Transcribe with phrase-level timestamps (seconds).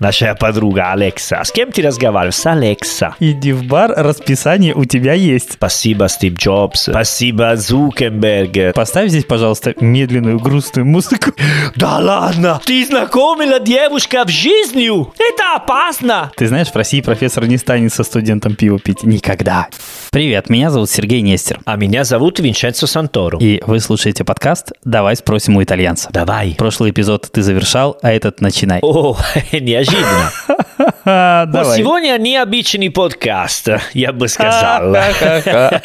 [0.00, 1.44] Наша подруга Алекса.
[1.44, 2.34] С кем ты разговариваешь?
[2.34, 3.14] С Алекса.
[3.20, 5.52] Иди в бар, расписание у тебя есть.
[5.52, 6.88] Спасибо, Стив Джобс.
[6.90, 8.74] Спасибо, Зукенберг.
[8.74, 11.30] Поставь здесь, пожалуйста, медленную грустную музыку.
[11.76, 12.60] Да ладно!
[12.64, 14.84] Ты знакомила девушка в жизни?
[14.84, 16.30] Это опасно!
[16.36, 19.02] Ты знаешь, в России профессор не станет со студентом пиво пить.
[19.02, 19.68] Никогда.
[20.10, 21.60] Привет, меня зовут Сергей Нестер.
[21.64, 23.38] А меня зовут Винченцо Санторо.
[23.40, 26.10] И вы слушаете подкаст «Давай спросим у итальянца».
[26.12, 26.54] Давай.
[26.56, 28.78] Прошлый эпизод ты завершал, а этот начинай.
[28.82, 29.16] О,
[29.84, 30.30] неожиданно.
[31.04, 31.78] А, Вот Давай.
[31.78, 34.92] сегодня необычный подкаст, я бы сказал.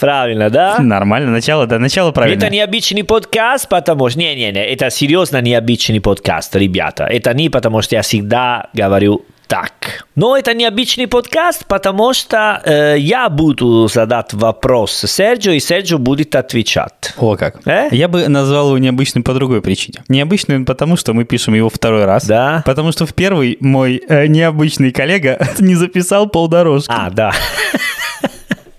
[0.00, 0.78] Правильно, да?
[0.78, 2.38] Нормально, начало, да, начало правильно.
[2.38, 4.18] Это необычный подкаст, потому что...
[4.18, 7.04] Не-не-не, это серьезно необычный подкаст, ребята.
[7.04, 10.06] Это не потому, что я всегда говорю так.
[10.14, 16.34] Но это необычный подкаст, потому что э, я буду задать вопрос Серджио, и Серджио будет
[16.34, 17.14] отвечать.
[17.16, 17.66] О, как.
[17.66, 17.88] Э?
[17.90, 20.02] Я бы назвал его необычным по другой причине.
[20.08, 22.26] Необычным потому, что мы пишем его второй раз.
[22.26, 22.62] Да.
[22.64, 26.92] Потому что в первый мой э, необычный коллега не записал полдорожки.
[26.94, 27.32] А, да.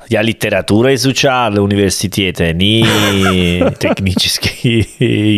[0.08, 2.84] Я литературу изучал в университете, не
[3.80, 4.88] технический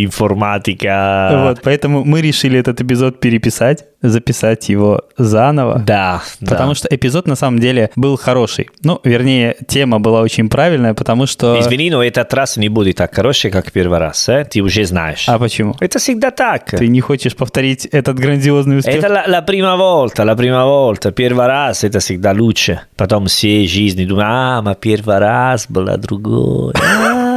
[0.04, 1.46] информатика.
[1.48, 5.80] Вот, поэтому мы решили этот эпизод переписать, записать его заново.
[5.86, 8.70] Да, Потому что эпизод на самом деле был хороший.
[8.84, 11.60] Ну, вернее, тема была очень правильная, потому что...
[11.60, 14.46] Извини, но этот раз не будет так хороший, как первый раз, э?
[14.50, 15.28] ты уже знаешь.
[15.28, 15.76] А почему?
[15.80, 16.66] Это всегда так.
[16.66, 18.96] Ты не хочешь повторить этот грандиозный успех?
[18.96, 21.12] Это la, la prima volta, la prima volta.
[21.12, 22.82] Первый раз это всегда лучше.
[22.96, 26.74] Потом все жизни думают, а, мы первый раз была другой.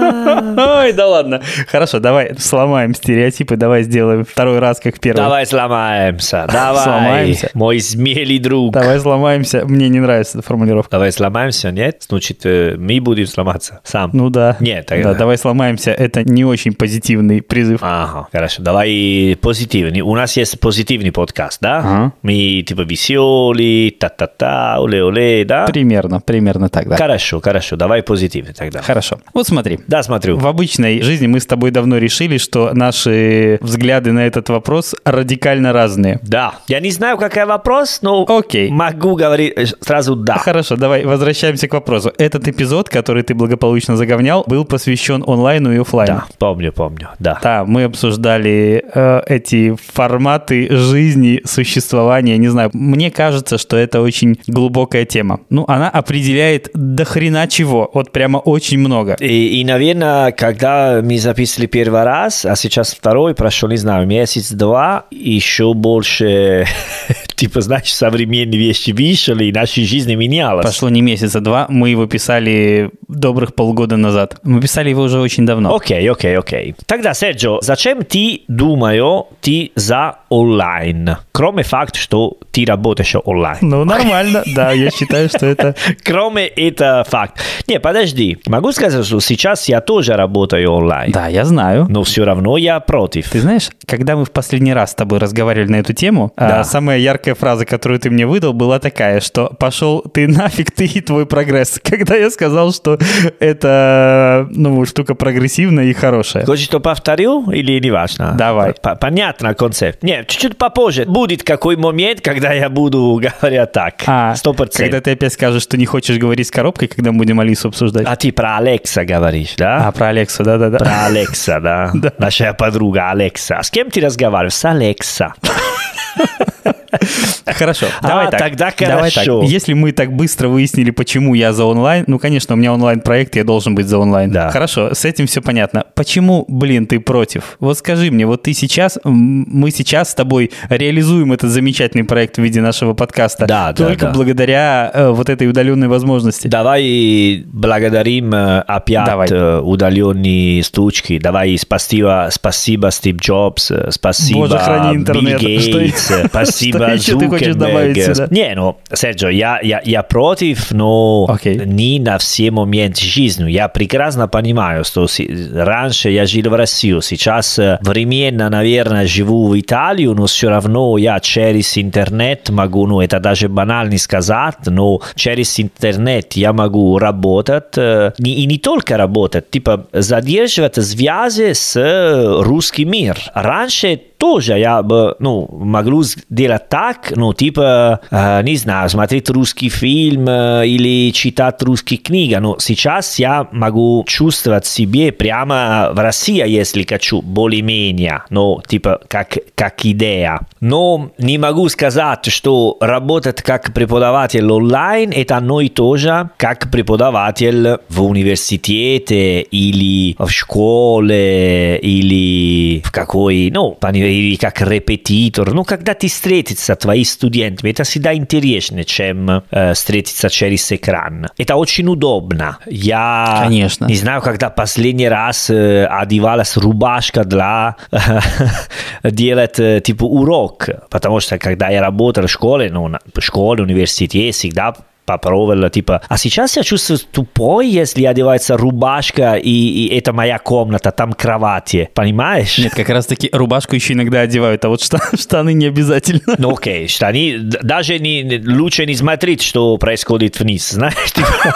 [0.04, 1.40] Ой, да ладно.
[1.68, 5.16] Хорошо, давай сломаем стереотипы, давай сделаем второй раз, как первый.
[5.18, 6.82] Давай сломаемся, давай.
[6.84, 7.50] Сломаемся.
[7.54, 8.72] Мой смелый друг.
[8.72, 9.64] Давай сломаемся.
[9.66, 10.90] Мне не нравится эта формулировка.
[10.92, 12.04] Давай сломаемся, нет?
[12.08, 14.10] Значит, э, мы будем сломаться сам.
[14.12, 14.56] Ну да.
[14.60, 15.90] Нет, тогда- Да, давай сломаемся.
[15.90, 17.80] Это не очень позитивный призыв.
[17.82, 18.62] Ага, хорошо.
[18.62, 20.00] Давай позитивный.
[20.00, 21.78] У нас есть позитивный подкаст, да?
[21.78, 22.12] Ага.
[22.22, 25.66] Мы типа веселые, та-та-та, оле-оле, да?
[25.66, 26.96] Примерно, примерно так, да.
[26.96, 27.76] Хорошо, хорошо.
[27.76, 28.82] Давай позитивный тогда.
[28.82, 29.18] Хорошо.
[29.34, 29.78] Вот смотри.
[29.90, 30.38] Да, смотрю.
[30.38, 35.72] В обычной жизни мы с тобой давно решили, что наши взгляды на этот вопрос радикально
[35.72, 36.20] разные.
[36.22, 36.54] Да.
[36.68, 38.70] Я не знаю, какой вопрос, но Окей.
[38.70, 40.38] могу говорить э, сразу да.
[40.38, 42.12] Хорошо, давай возвращаемся к вопросу.
[42.18, 46.14] Этот эпизод, который ты благополучно заговнял, был посвящен онлайну и оффлайну.
[46.14, 47.40] Да, помню, помню, да.
[47.42, 52.38] Да, мы обсуждали э, эти форматы жизни, существования.
[52.38, 55.40] Не знаю, мне кажется, что это очень глубокая тема.
[55.50, 57.90] Ну, она определяет до хрена чего.
[57.92, 59.16] Вот прямо очень много.
[59.18, 65.06] И, и, наверное, когда мы записали первый раз, а сейчас второй, прошло, не знаю, месяц-два,
[65.10, 66.66] еще больше,
[67.34, 70.64] типа, знаешь, современные вещи вышли, и наша жизнь менялась.
[70.64, 71.66] Прошло не месяц, а два.
[71.68, 74.38] Мы его писали добрых полгода назад.
[74.42, 75.74] Мы писали его уже очень давно.
[75.74, 76.74] Окей, окей, окей.
[76.86, 81.16] Тогда, Серджо, зачем ты, думаю, ты за онлайн?
[81.32, 83.58] Кроме факта, что ты работаешь онлайн.
[83.62, 85.74] Ну, нормально, да, я считаю, что это...
[86.04, 87.40] Кроме это факт.
[87.66, 88.38] Не, подожди.
[88.46, 91.12] Могу сказать, что сейчас я тоже работаю онлайн.
[91.12, 91.86] Да, я знаю.
[91.88, 93.28] Но все равно я против.
[93.30, 96.60] Ты знаешь, когда мы в последний раз с тобой разговаривали на эту тему, Да.
[96.60, 100.86] а, самая яркая фраза, которую ты мне выдал, была такая, что пошел ты нафиг, ты
[100.86, 101.80] и твой прогресс.
[101.84, 102.98] Когда я сказал, что
[103.38, 106.44] это, ну, штука прогрессивная и хорошая.
[106.46, 108.34] Хочешь, что повторю или не важно?
[108.38, 108.74] Давай.
[108.74, 110.02] П- Понятно концепт.
[110.02, 111.04] Нет, чуть-чуть попозже.
[111.06, 113.94] Будет какой момент, когда я буду говорить так.
[114.06, 115.02] А, Сто когда процентов.
[115.02, 118.06] ты опять скажешь, что не хочешь говорить с коробкой, когда мы будем Алису обсуждать.
[118.06, 119.88] А ты про Алекса говоришь, да?
[119.88, 120.78] А, про Алексу, да-да-да.
[120.78, 121.90] Про Алекса, да?
[121.94, 122.12] Да.
[122.18, 123.58] Наша подруга Алекса.
[123.58, 124.54] А с кем ты разговариваешь?
[124.54, 125.34] С Алекса.
[127.46, 128.40] Хорошо, А, давай так.
[128.40, 129.40] тогда Давай хорошо.
[129.42, 129.50] так.
[129.50, 133.44] Если мы так быстро выяснили, почему я за онлайн, ну, конечно, у меня онлайн-проект, я
[133.44, 134.30] должен быть за онлайн.
[134.30, 134.50] Да.
[134.50, 135.84] Хорошо, с этим все понятно.
[135.94, 137.56] Почему, блин, ты против?
[137.60, 142.42] Вот скажи мне, вот ты сейчас, мы сейчас с тобой реализуем этот замечательный проект в
[142.42, 144.12] виде нашего подкаста Да, да, только да.
[144.12, 146.48] благодаря э, вот этой удаленной возможности.
[146.48, 149.28] Давай благодарим э, опять Давай.
[149.30, 151.18] э, удаленные стучки.
[151.18, 155.40] Давай спасибо, спасибо Стив Джобс, э, спасибо Боже, храни интернет.
[155.40, 155.48] Билл
[155.80, 158.28] Гейтс, э, спасибо что ты хочешь добавить сюда?
[158.30, 161.60] Не, ну, Серджо, я, я, я против, но Окей.
[161.64, 163.50] не на все моменты жизни.
[163.50, 165.06] Я прекрасно понимаю, что
[165.54, 170.98] раньше я жил в России, сейчас э, временно, наверное, живу в Италии, но все равно
[170.98, 177.76] я через интернет могу, ну, это даже банально сказать, но через интернет я могу работать,
[177.76, 183.20] э, и не только работать, типа задерживать связи с э, русским миром.
[183.34, 189.70] Раньше тоже я бы, ну, могу сделать так, ну, типа, э, не знаю, смотреть русский
[189.70, 192.34] фильм э, или читать русские книги.
[192.34, 199.38] Но сейчас я могу чувствовать себе прямо в России, если хочу, более-менее, ну, типа, как,
[199.54, 200.40] как идея.
[200.60, 206.70] Но не могу сказать, что работать как преподаватель онлайн– это одно и то же, как
[206.70, 213.78] преподаватель в университете или в школе или в какой, ну,
[214.10, 215.52] или как репетитор.
[215.52, 221.28] Ну, когда ты встретишься с твоими студентами, это всегда интереснее, чем э, встретиться через экран.
[221.38, 222.58] Это очень удобно.
[222.66, 223.86] Я Конечно.
[223.86, 227.76] не знаю, когда последний раз э, одевалась рубашка для
[229.02, 234.32] делать э, типа урок, потому что когда я работал в школе, ну, в школе, университете,
[234.32, 234.74] всегда
[235.10, 240.92] попробовал, типа, а сейчас я чувствую тупой, если одевается рубашка, и, и это моя комната,
[240.92, 242.58] там кровати, понимаешь?
[242.58, 246.36] Нет, как раз таки рубашку еще иногда одевают, а вот штаны, штаны не обязательно.
[246.38, 251.12] Ну окей, штаны, даже не, лучше не смотреть, что происходит вниз, знаешь?
[251.12, 251.54] Типа.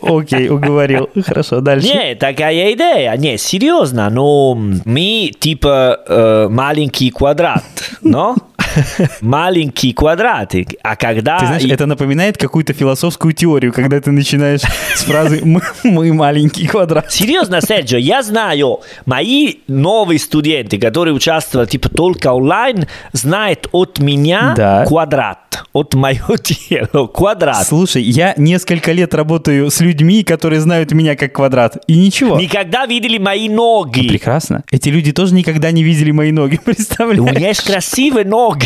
[0.00, 1.10] Окей, уговорил.
[1.26, 1.88] Хорошо, дальше.
[1.88, 3.16] Не, такая идея.
[3.16, 7.64] Не, серьезно, но мы типа э, маленький квадрат,
[8.02, 8.36] но
[9.20, 10.74] маленький квадратик.
[10.82, 11.38] А когда...
[11.38, 14.60] Ты знаешь, это напоминает какую-то философскую теорию, когда ты начинаешь
[14.94, 17.10] с фразы «мы, маленький квадрат».
[17.12, 24.54] Серьезно, Серджио, я знаю, мои новые студенты, которые участвовали типа только онлайн, знают от меня
[24.56, 24.84] Да.
[24.86, 27.66] квадрат, от моего тела, квадрат.
[27.66, 32.38] Слушай, я несколько лет работаю с людьми, которые знают меня как квадрат, и ничего.
[32.38, 34.08] Никогда видели мои ноги.
[34.08, 34.62] Прекрасно.
[34.70, 37.20] Эти люди тоже никогда не видели мои ноги, У представляешь?
[37.36, 38.65] меня есть красивые ноги.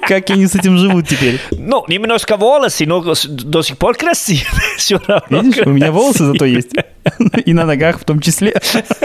[0.11, 1.39] Как они с этим живут теперь?
[1.51, 4.45] Ну, немножко волосы, но до сих пор красивые.
[4.77, 5.39] Все равно.
[5.39, 6.73] Видишь, у меня волосы зато есть.
[7.45, 8.53] И на ногах в том числе.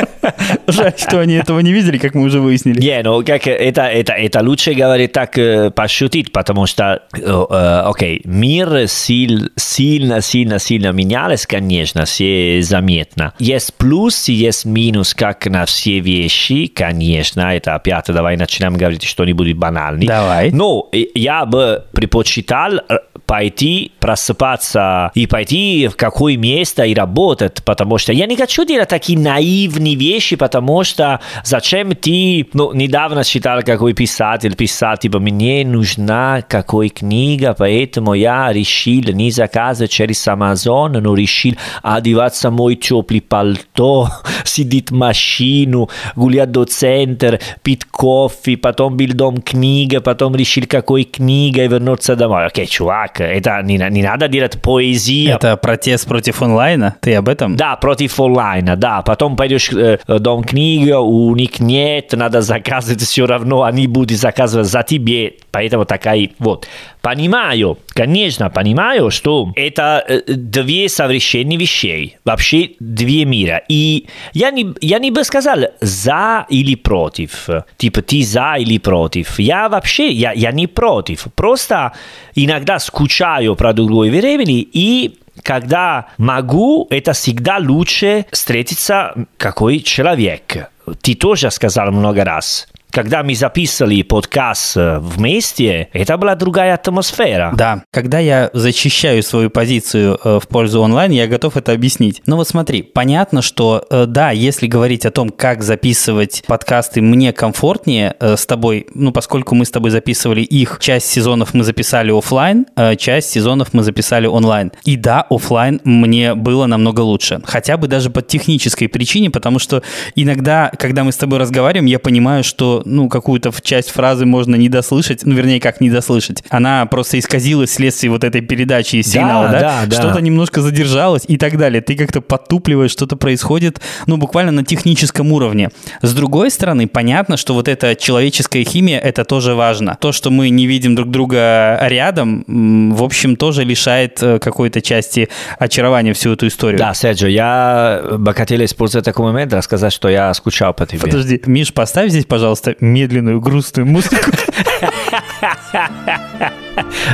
[0.67, 2.81] Жаль, что они этого не видели, как мы уже выяснили.
[2.81, 7.83] Не, ну как это, это, это лучше говорить так э, пошутить, потому что, э, э,
[7.87, 13.33] окей, мир сил, сильно, сильно, сильно менялся, конечно, все заметно.
[13.39, 19.05] Есть плюс и есть минус, как на все вещи, конечно, это опять давай начнем говорить
[19.05, 20.07] что-нибудь банальное.
[20.07, 20.51] Давай.
[20.51, 27.99] Но я бы предпочитал э, пойти просыпаться и пойти в какое место и работать, потому
[27.99, 33.63] что я не хочу делать такие наивные вещи, потому что зачем ты, ну, недавно читал
[33.63, 41.01] какой писатель писал, типа, мне нужна какой книга, поэтому я решил не заказывать через Amazon,
[41.01, 44.09] но решил одеваться мой теплый пальто,
[44.45, 51.03] сидеть в машину, гулять до центра, пить кофе, потом был дом книга, потом решил какой
[51.03, 52.47] книга и вернуться домой.
[52.47, 55.35] Окей, чувак, это не, не надо делать поэзию.
[55.35, 56.95] Это протест против онлайна?
[57.01, 57.57] Ты об этом?
[57.57, 59.03] Да, против онлайна, да.
[59.03, 64.17] Потом пойдешь э, в дом книга, у них нет, надо заказывать все равно, они будут
[64.17, 65.33] заказывать за тебе.
[65.51, 66.69] Поэтому такая вот.
[67.07, 72.17] Понимаю, конечно, понимаю, что это э, две совершенные вещей.
[72.25, 73.63] Вообще две мира.
[73.69, 77.49] И я не, я не бы сказал за или против.
[77.77, 79.39] Типа ты за или против.
[79.39, 81.29] Я вообще, я, я не против.
[81.37, 81.93] Просто
[82.35, 90.73] иногда скучаю про другое времени и когда могу, это всегда лучше встретиться какой человек.
[91.03, 92.67] Ты тоже сказал много раз.
[92.97, 97.53] Когда мы записывали подкаст э, вместе, это была другая атмосфера.
[97.55, 102.23] Да, когда я защищаю свою позицию э, в пользу онлайн, я готов это объяснить.
[102.25, 107.35] Но вот смотри, понятно, что э, да, если говорить о том, как записывать подкасты мне
[107.35, 112.65] комфортнее с тобой, ну, поскольку мы с тобой записывали их, часть сезонов мы записали офлайн,
[112.97, 114.73] часть сезонов мы записали онлайн.
[114.85, 117.43] И да, офлайн мне было намного лучше.
[117.45, 119.83] Хотя бы даже по технической причине, потому что
[120.15, 124.69] иногда, когда мы с тобой разговариваем, я понимаю, что ну, какую-то часть фразы можно не
[124.69, 126.43] дослышать, ну, вернее, как не дослышать.
[126.49, 129.61] Она просто исказилась вследствие вот этой передачи Да, сигнала, да?
[129.61, 129.97] да, да.
[129.97, 131.81] Что-то немножко задержалось и так далее.
[131.83, 135.71] Ты как-то подтупливаешь, что-то происходит, ну, буквально на техническом уровне.
[136.03, 139.99] С другой стороны, понятно, что вот эта человеческая химия, это тоже важно.
[140.01, 145.29] То, что мы не видим друг друга рядом, в общем, тоже лишает э, какой-то части
[145.59, 146.79] очарования всю эту историю.
[146.79, 151.01] Да, Серджио, я бы хотел использовать такой момент, рассказать, что я скучал по тебе.
[151.01, 154.17] Подожди, Миш, поставь здесь, пожалуйста, медленную, грустную музыку.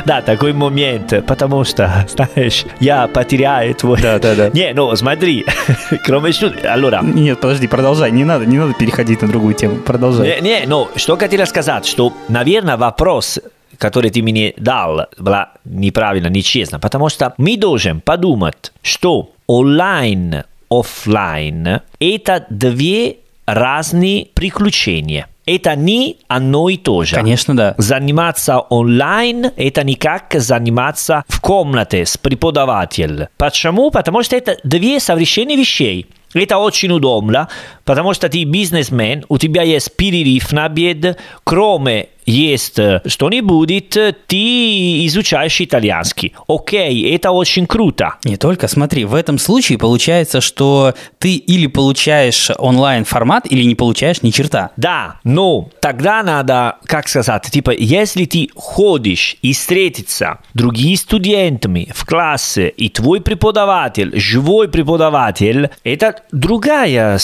[0.05, 4.01] Да, такой момент, потому что, знаешь, я потеряю твой...
[4.01, 4.49] Да, да, да.
[4.49, 5.45] Не, ну смотри,
[6.05, 10.41] кроме шутки, allora, Нет, подожди, продолжай, не надо, не надо переходить на другую тему, продолжай.
[10.41, 13.39] Не, не, ну, что хотел сказать, что, наверное, вопрос,
[13.77, 21.81] который ты мне дал, была неправильно, нечестно, потому что мы должны подумать, что онлайн, офлайн–
[21.99, 25.27] это две разные приключения.
[25.45, 27.15] Это не одно и то же.
[27.15, 27.75] Конечно, да.
[27.77, 33.27] Заниматься онлайн– это не как заниматься в комнате с преподавателем.
[33.37, 33.91] Почему?
[33.91, 36.07] Потому что это две совершенно вещей.
[36.33, 37.47] Это очень удобно,
[37.85, 43.97] потому что ты бизнесмен, у тебя есть перерыв на обед, кроме есть что-нибудь,
[44.27, 46.33] ты изучаешь итальянский.
[46.47, 48.15] Окей, это очень круто.
[48.23, 53.75] Не только, смотри, в этом случае получается, что ты или получаешь онлайн формат, или не
[53.75, 54.71] получаешь ни черта.
[54.77, 62.05] Да, но тогда надо, как сказать, типа, если ты ходишь и встретиться другими студентами в
[62.05, 67.17] классе, и твой преподаватель, живой преподаватель, это другая,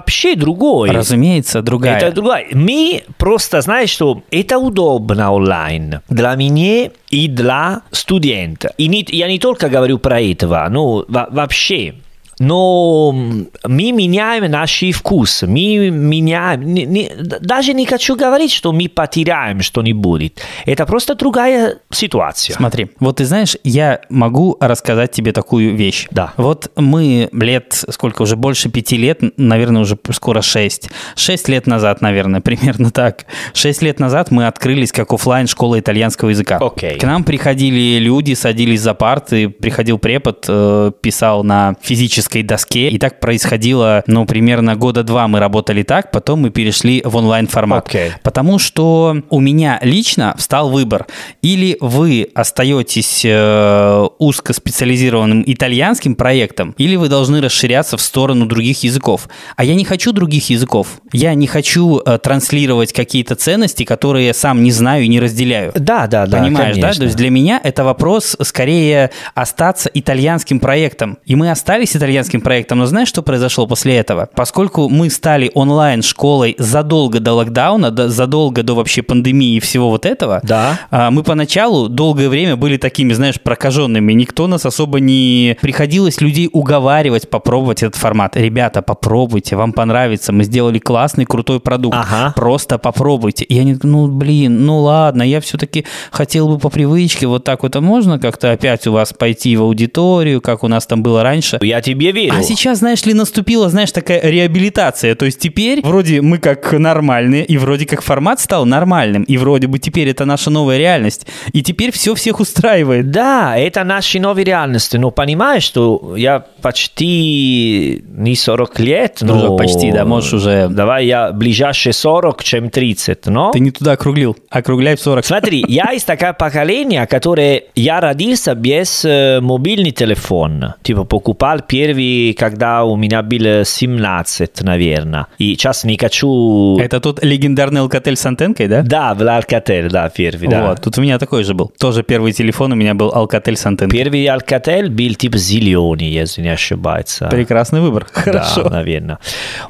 [0.00, 0.90] вообще другой.
[0.90, 1.98] Разумеется, другая.
[1.98, 2.46] Это другая.
[2.52, 6.00] Мы просто, знаешь, что это удобно онлайн.
[6.08, 8.72] Для меня и для студента.
[8.78, 11.94] И не, я не только говорю про этого, ну, вообще.
[12.40, 18.88] Но мы меняем наш вкус, мы меняем, не, не, даже не хочу говорить, что мы
[18.88, 20.32] потеряем что-нибудь.
[20.64, 22.56] Это просто другая ситуация.
[22.56, 26.08] Смотри, вот ты знаешь, я могу рассказать тебе такую вещь.
[26.10, 26.32] Да.
[26.38, 30.88] Вот мы лет, сколько уже, больше пяти лет, наверное, уже скоро шесть.
[31.16, 33.26] Шесть лет назад, наверное, примерно так.
[33.52, 36.56] Шесть лет назад мы открылись как офлайн школа итальянского языка.
[36.56, 36.98] Окей.
[36.98, 42.88] К нам приходили люди, садились за парты, приходил препод, э, писал на физическом физической доске.
[42.88, 47.88] И так происходило, ну, примерно года два мы работали так, потом мы перешли в онлайн-формат.
[47.88, 48.12] Okay.
[48.22, 51.06] Потому что у меня лично встал выбор.
[51.42, 59.28] Или вы остаетесь э, узкоспециализированным итальянским проектом, или вы должны расширяться в сторону других языков.
[59.56, 61.00] А я не хочу других языков.
[61.12, 65.72] Я не хочу э, транслировать какие-то ценности, которые я сам не знаю и не разделяю.
[65.74, 66.38] Да, да, да.
[66.38, 66.92] Понимаешь, конечно.
[66.92, 66.98] да?
[66.98, 71.18] То есть для меня это вопрос скорее остаться итальянским проектом.
[71.26, 72.78] И мы остались итальянским итальянским проектом.
[72.78, 74.28] Но знаешь, что произошло после этого?
[74.34, 80.06] Поскольку мы стали онлайн-школой задолго до локдауна, до, задолго до вообще пандемии и всего вот
[80.06, 80.78] этого, да.
[80.90, 84.12] А, мы поначалу долгое время были такими, знаешь, прокаженными.
[84.12, 85.56] Никто нас особо не...
[85.60, 88.36] Приходилось людей уговаривать попробовать этот формат.
[88.36, 90.32] Ребята, попробуйте, вам понравится.
[90.32, 91.96] Мы сделали классный, крутой продукт.
[91.98, 92.32] Ага.
[92.36, 93.44] Просто попробуйте.
[93.44, 97.76] И они, ну, блин, ну ладно, я все-таки хотел бы по привычке вот так вот,
[97.76, 101.58] а можно как-то опять у вас пойти в аудиторию, как у нас там было раньше?
[101.62, 102.34] Я тебе верю.
[102.36, 105.14] А сейчас, знаешь ли, наступила, знаешь, такая реабилитация.
[105.14, 109.66] То есть теперь вроде мы как нормальные, и вроде как формат стал нормальным, и вроде
[109.66, 111.26] бы теперь это наша новая реальность.
[111.52, 113.10] И теперь все всех устраивает.
[113.10, 114.96] Да, это наши новые реальности.
[114.96, 119.36] Но понимаешь, что я почти не 40 лет, но...
[119.36, 120.68] Уже почти, да, можешь уже...
[120.68, 123.50] Давай я ближайшие 40, чем 30, но...
[123.52, 125.24] Ты не туда округлил, округляй в 40.
[125.24, 127.64] Смотри, я из такого поколения, которое...
[127.74, 130.74] Я родился без э, мобильный телефон.
[130.82, 131.89] Типа покупал первый,
[132.38, 135.26] когда у меня было 17, наверное.
[135.38, 136.78] И сейчас не хочу...
[136.78, 138.82] Это тот легендарный Alcatel с антенкой, да?
[138.82, 140.68] Да, был Alcatel, да, первый, да.
[140.68, 141.72] Вот, тут у меня такой же был.
[141.78, 143.98] Тоже первый телефон у меня был Alcatel с антенкой.
[143.98, 147.28] Первый Alcatel был типа зеленый, если не ошибается.
[147.28, 148.06] Прекрасный выбор.
[148.12, 148.64] Хорошо.
[148.64, 149.18] Да, наверное.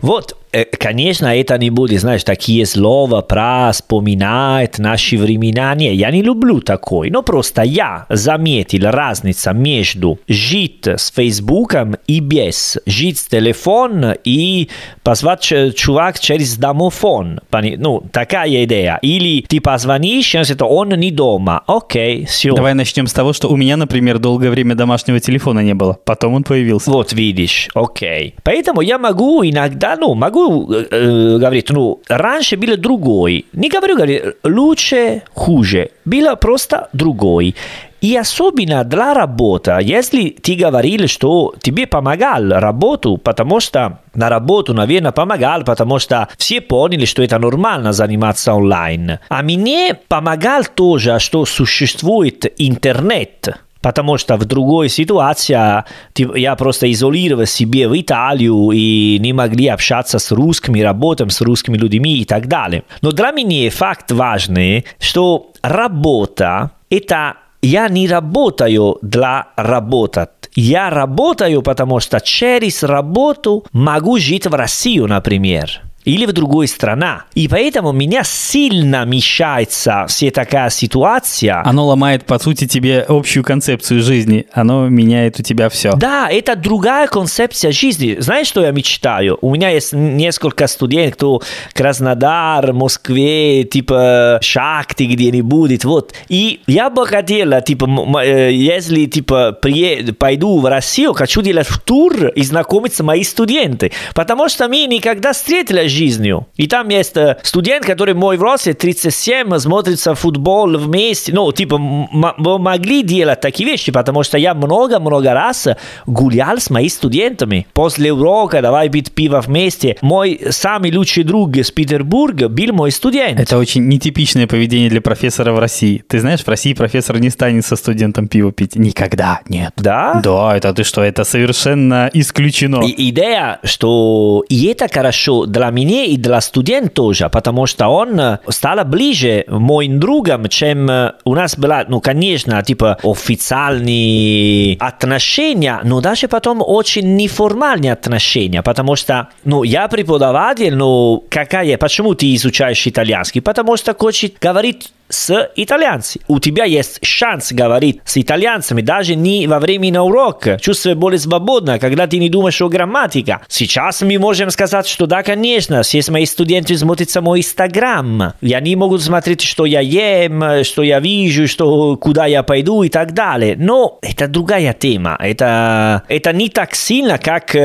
[0.03, 0.37] Вот,
[0.79, 5.75] конечно, это не будет, знаешь, такие слова про вспоминать наши времена.
[5.75, 7.11] Не, я не люблю такой.
[7.11, 12.79] Но просто я заметил разницу между жить с Фейсбуком и без.
[12.87, 14.69] Жить с телефон и
[15.03, 15.41] позвать
[15.77, 17.41] чувак через домофон.
[17.53, 18.99] Ну, такая идея.
[19.03, 21.63] Или ты позвонишь, и он не дома.
[21.67, 22.55] Окей, все.
[22.55, 25.99] Давай начнем с того, что у меня, например, долгое время домашнего телефона не было.
[26.05, 26.91] Потом он появился.
[26.91, 28.35] Вот видишь, окей.
[28.43, 33.47] Поэтому я могу иногда, ну, могу могу э, говорить, ну, раньше было другой.
[33.53, 35.91] Не говорю, говорить, лучше, хуже.
[36.05, 37.55] Было просто другой.
[38.01, 44.73] И особенно для работы, если ты говорил, что тебе помогал работу, потому что на работу,
[44.73, 49.19] наверное, помогал, потому что все поняли, что это нормально заниматься онлайн.
[49.29, 53.61] А мне помогал тоже, что существует интернет.
[53.83, 55.85] Потому что в другой ситуации
[56.17, 61.79] я просто изолировал себе в Италию и не могли общаться с русскими, работать с русскими
[61.79, 62.85] людьми и так далее.
[63.01, 70.31] Но для меня факт важный, что работа– это я не работаю для работать.
[70.55, 75.83] Я работаю, потому что через работу могу жить в Россию, например.
[76.05, 77.25] Или в другой страна.
[77.35, 81.63] И поэтому меня сильно мешается вся такая ситуация.
[81.65, 84.47] Оно ломает, по сути, тебе общую концепцию жизни.
[84.53, 85.93] Оно меняет у тебя все.
[85.93, 88.17] Да, это другая концепция жизни.
[88.19, 89.39] Знаешь, что я мечтаю?
[89.41, 91.43] У меня есть несколько студентов, кто
[91.75, 96.15] Краснодар, Москве, типа Шахты где-нибудь, вот.
[96.29, 97.89] И я бы хотела, типа,
[98.23, 103.93] э, если, типа, приеду, пойду в Россию, хочу делать тур и знакомиться с моими студентами,
[104.15, 106.47] потому что мы никогда встретились жизнью.
[106.57, 111.33] И там есть э, студент, который мой взрослый, 37, смотрится футбол вместе.
[111.33, 115.69] Ну, типа, мы могли делать такие вещи, потому что я много-много раз
[116.07, 117.67] гулял с моими студентами.
[117.73, 119.97] После урока давай пить пиво вместе.
[120.01, 123.39] Мой самый лучший друг из Петербурга был мой студент.
[123.39, 126.03] Это очень нетипичное поведение для профессора в России.
[126.09, 128.77] Ты знаешь, в России профессор не станет со студентом пиво пить.
[128.77, 129.41] Никогда.
[129.49, 129.73] Нет.
[129.77, 130.21] Да?
[130.25, 132.83] Да, это ты что, это совершенно исключено.
[132.85, 137.89] И идея, что и это хорошо для меня, мне и для студента тоже, потому что
[137.89, 140.89] он стал ближе моим другом, чем
[141.25, 148.97] у нас была, ну, конечно, типа официальные отношения, но даже потом очень неформальные отношения, потому
[148.97, 153.41] что, ну, я преподаватель, но какая, почему ты изучаешь итальянский?
[153.41, 156.25] Потому что хочет говорить с итальянцами.
[156.29, 160.59] У тебя есть шанс говорить с итальянцами даже не во время урока.
[160.61, 163.41] Чувствуй более свободно, когда ты не думаешь о грамматике.
[163.49, 168.35] Сейчас мы можем сказать, что да, конечно, все мои студенты смотрят мой инстаграм.
[168.41, 172.89] И они могут смотреть, что я ем, что я вижу, что, куда я пойду и
[172.89, 173.57] так далее.
[173.59, 175.17] Но это другая тема.
[175.21, 177.57] Это, это не так сильно, как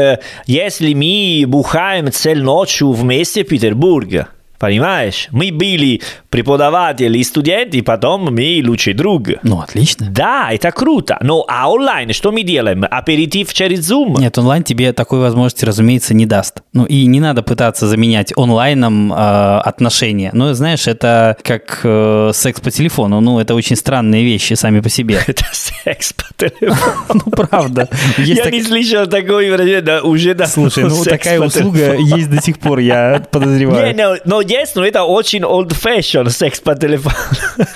[0.46, 4.28] если мы бухаем целую ночь вместе в Петербурге.
[4.60, 5.28] Понимаешь?
[5.32, 9.28] Мы были преподаватели и студенты, потом мы лучший друг.
[9.44, 10.08] Ну, отлично.
[10.10, 11.18] Да, это круто.
[11.22, 12.86] Но а онлайн что мы делаем?
[12.90, 14.20] Аперитив через Zoom?
[14.20, 16.62] Нет, онлайн тебе такой возможности, разумеется, не даст.
[16.74, 20.32] Ну, и не надо пытаться заменять онлайном э, отношения.
[20.34, 23.22] Ну, знаешь, это как э, секс по телефону.
[23.22, 25.20] Ну, это очень странные вещи сами по себе.
[25.28, 26.76] Это секс по телефону.
[27.26, 27.88] Ну, правда.
[28.18, 30.48] Я не слышал такой выражение, уже да.
[30.48, 33.96] Слушай, ну, такая услуга есть до сих пор, я подозреваю.
[33.96, 37.16] Не, но есть, но это очень old fashion секс по телефону.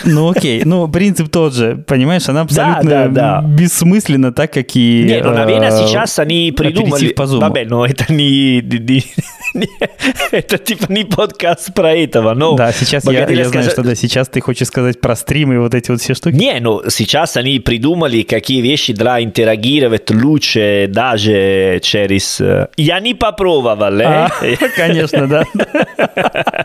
[0.04, 3.48] Ну окей, ну принцип тот же, понимаешь, она абсолютно да, да, да.
[3.48, 5.04] бессмысленна, так как и...
[5.04, 7.10] Не, ну, наверное, э, сейчас они придумали...
[7.10, 7.40] по Zoom.
[7.40, 9.04] Бабель, но это не, не,
[9.54, 9.70] не...
[10.32, 12.56] Это типа не подкаст про этого, но...
[12.56, 13.50] Да, сейчас я, я скажу...
[13.50, 16.36] знаю, что да, сейчас ты хочешь сказать про стримы и вот эти вот все штуки.
[16.36, 22.42] Не, ну сейчас они придумали, какие вещи для интерагировать лучше даже через...
[22.42, 24.06] Э, я не попробовал, э?
[24.06, 24.30] а,
[24.76, 25.44] Конечно, да.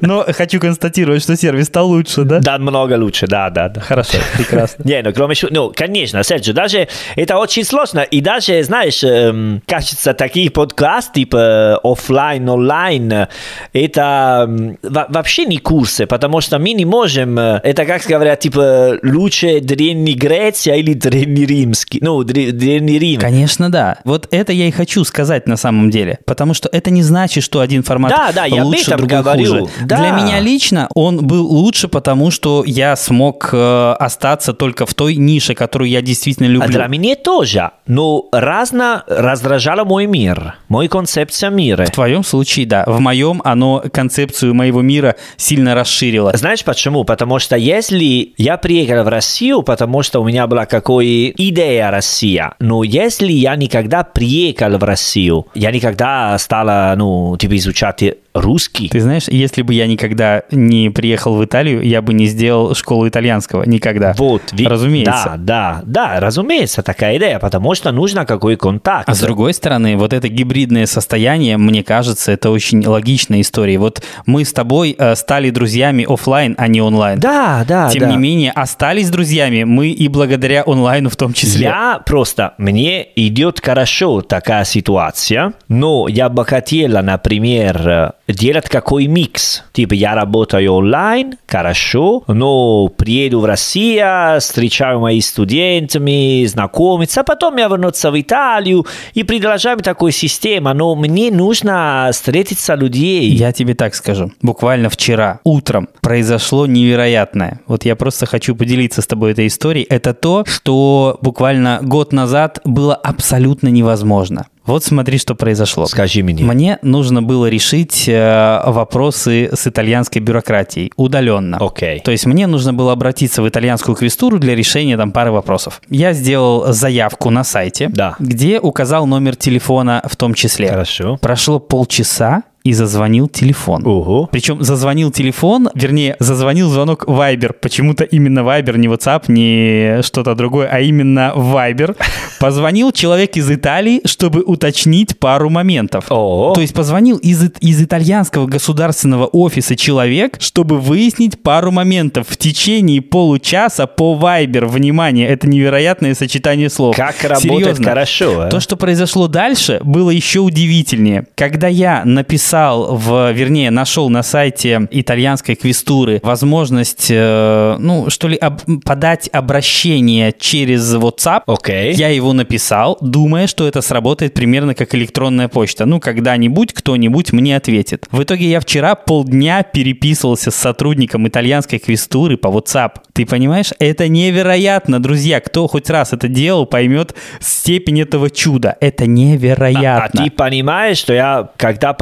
[0.00, 2.40] Но хочу констатировать, что сервис стал лучше, да?
[2.40, 3.68] Да, много лучше, да, да.
[3.68, 3.80] да.
[3.80, 4.82] Хорошо, прекрасно.
[4.84, 9.62] Не, ну кроме шуток, ну, конечно, Серджи, даже это очень сложно, и даже, знаешь, эм,
[9.66, 13.28] кажется, такие подкасты, типа офлайн, онлайн,
[13.72, 19.60] это вообще не курсы, потому что мы не можем, э, это как говорят, типа, лучше
[19.60, 23.20] древний Греция или древний Римский, ну, древний Рим.
[23.20, 23.98] Конечно, да.
[24.04, 27.60] Вот это я и хочу сказать на самом деле, потому что это не значит, что
[27.60, 29.60] один формат да, да, я лучше, об этом говорю.
[29.60, 29.72] хуже.
[29.84, 29.96] Да.
[29.96, 35.16] Для меня лично он был лучше, потому что я смог э, остаться только в той
[35.16, 36.68] нише, которую я действительно люблю.
[36.68, 37.70] А для меня тоже.
[37.86, 41.84] Но разно раздражало мой мир, мой концепция мира.
[41.84, 42.84] В твоем случае, да.
[42.86, 46.36] В моем оно концепцию моего мира сильно расширило.
[46.36, 47.04] Знаешь почему?
[47.04, 52.54] Потому что если я приехал в Россию, потому что у меня была какая идея Россия,
[52.58, 58.02] но если я никогда приехал в Россию, я никогда стала, ну, типа, изучать
[58.34, 58.88] русский.
[58.88, 63.08] Ты знаешь, если бы я никогда не приехал в Италию, я бы не сделал школу
[63.08, 63.64] итальянского.
[63.64, 64.14] Никогда.
[64.16, 64.42] Вот.
[64.52, 64.66] Ви...
[64.66, 65.34] Разумеется.
[65.38, 69.08] Да, да, да, разумеется, такая идея, потому что нужно какой контакт.
[69.08, 73.78] А с другой стороны, вот это гибридное состояние, мне кажется, это очень логичная история.
[73.78, 77.20] Вот мы с тобой э, стали друзьями офлайн, а не онлайн.
[77.20, 78.10] Да, да, Тем да.
[78.10, 81.66] не менее, остались друзьями мы и благодаря онлайну в том числе.
[81.66, 89.64] Я просто, мне идет хорошо такая ситуация, но я бы хотела, например, делать какой микс.
[89.72, 97.56] Типа я работаю онлайн, хорошо, но приеду в Россию, встречаю моих студентами, знакомиться, а потом
[97.56, 100.72] я вернуться в Италию и продолжаем такую систему.
[100.74, 103.28] Но мне нужно встретиться людей.
[103.30, 104.32] Я тебе так скажу.
[104.40, 107.60] Буквально вчера утром произошло невероятное.
[107.66, 109.86] Вот я просто хочу поделиться с тобой этой историей.
[109.88, 114.46] Это то, что буквально год назад было абсолютно невозможно.
[114.66, 115.86] Вот смотри, что произошло.
[115.86, 116.44] Скажи мне.
[116.44, 121.58] Мне нужно было решить э, вопросы с итальянской бюрократией удаленно.
[121.60, 121.98] Окей.
[121.98, 122.02] Okay.
[122.02, 125.82] То есть мне нужно было обратиться в итальянскую квестуру для решения там пары вопросов.
[125.88, 128.16] Я сделал заявку на сайте, да.
[128.18, 130.68] где указал номер телефона в том числе.
[130.68, 131.18] Хорошо.
[131.20, 133.86] Прошло полчаса, и зазвонил телефон.
[133.86, 134.28] Ого.
[134.30, 137.52] Причем зазвонил телефон, вернее, зазвонил звонок Viber.
[137.52, 141.96] Почему-то именно Viber, не WhatsApp, не что-то другое, а именно Viber.
[142.40, 146.06] Позвонил человек из Италии, чтобы уточнить пару моментов.
[146.10, 146.52] О.
[146.54, 153.00] То есть позвонил из, из итальянского государственного офиса человек, чтобы выяснить пару моментов в течение
[153.00, 154.66] получаса по Viber.
[154.66, 156.96] Внимание, это невероятное сочетание слов.
[156.96, 157.84] Как работает Серьезно.
[157.84, 158.40] хорошо.
[158.42, 158.48] а?
[158.48, 161.26] То, что произошло дальше, было еще удивительнее.
[161.34, 168.36] Когда я написал, в, вернее, нашел на сайте итальянской квестуры возможность, э, ну, что ли,
[168.36, 171.92] об- подать обращение через WhatsApp, Окей.
[171.94, 175.86] я его написал, думая, что это сработает примерно как электронная почта.
[175.86, 178.06] Ну, когда-нибудь кто-нибудь мне ответит.
[178.10, 182.92] В итоге я вчера полдня переписывался с сотрудником итальянской квестуры по WhatsApp.
[183.12, 183.70] Ты понимаешь?
[183.78, 185.40] Это невероятно, друзья.
[185.40, 188.76] Кто хоть раз это делал, поймет степень этого чуда.
[188.80, 190.24] Это А невероятно.
[190.24, 191.92] ты понимаешь, что я, когда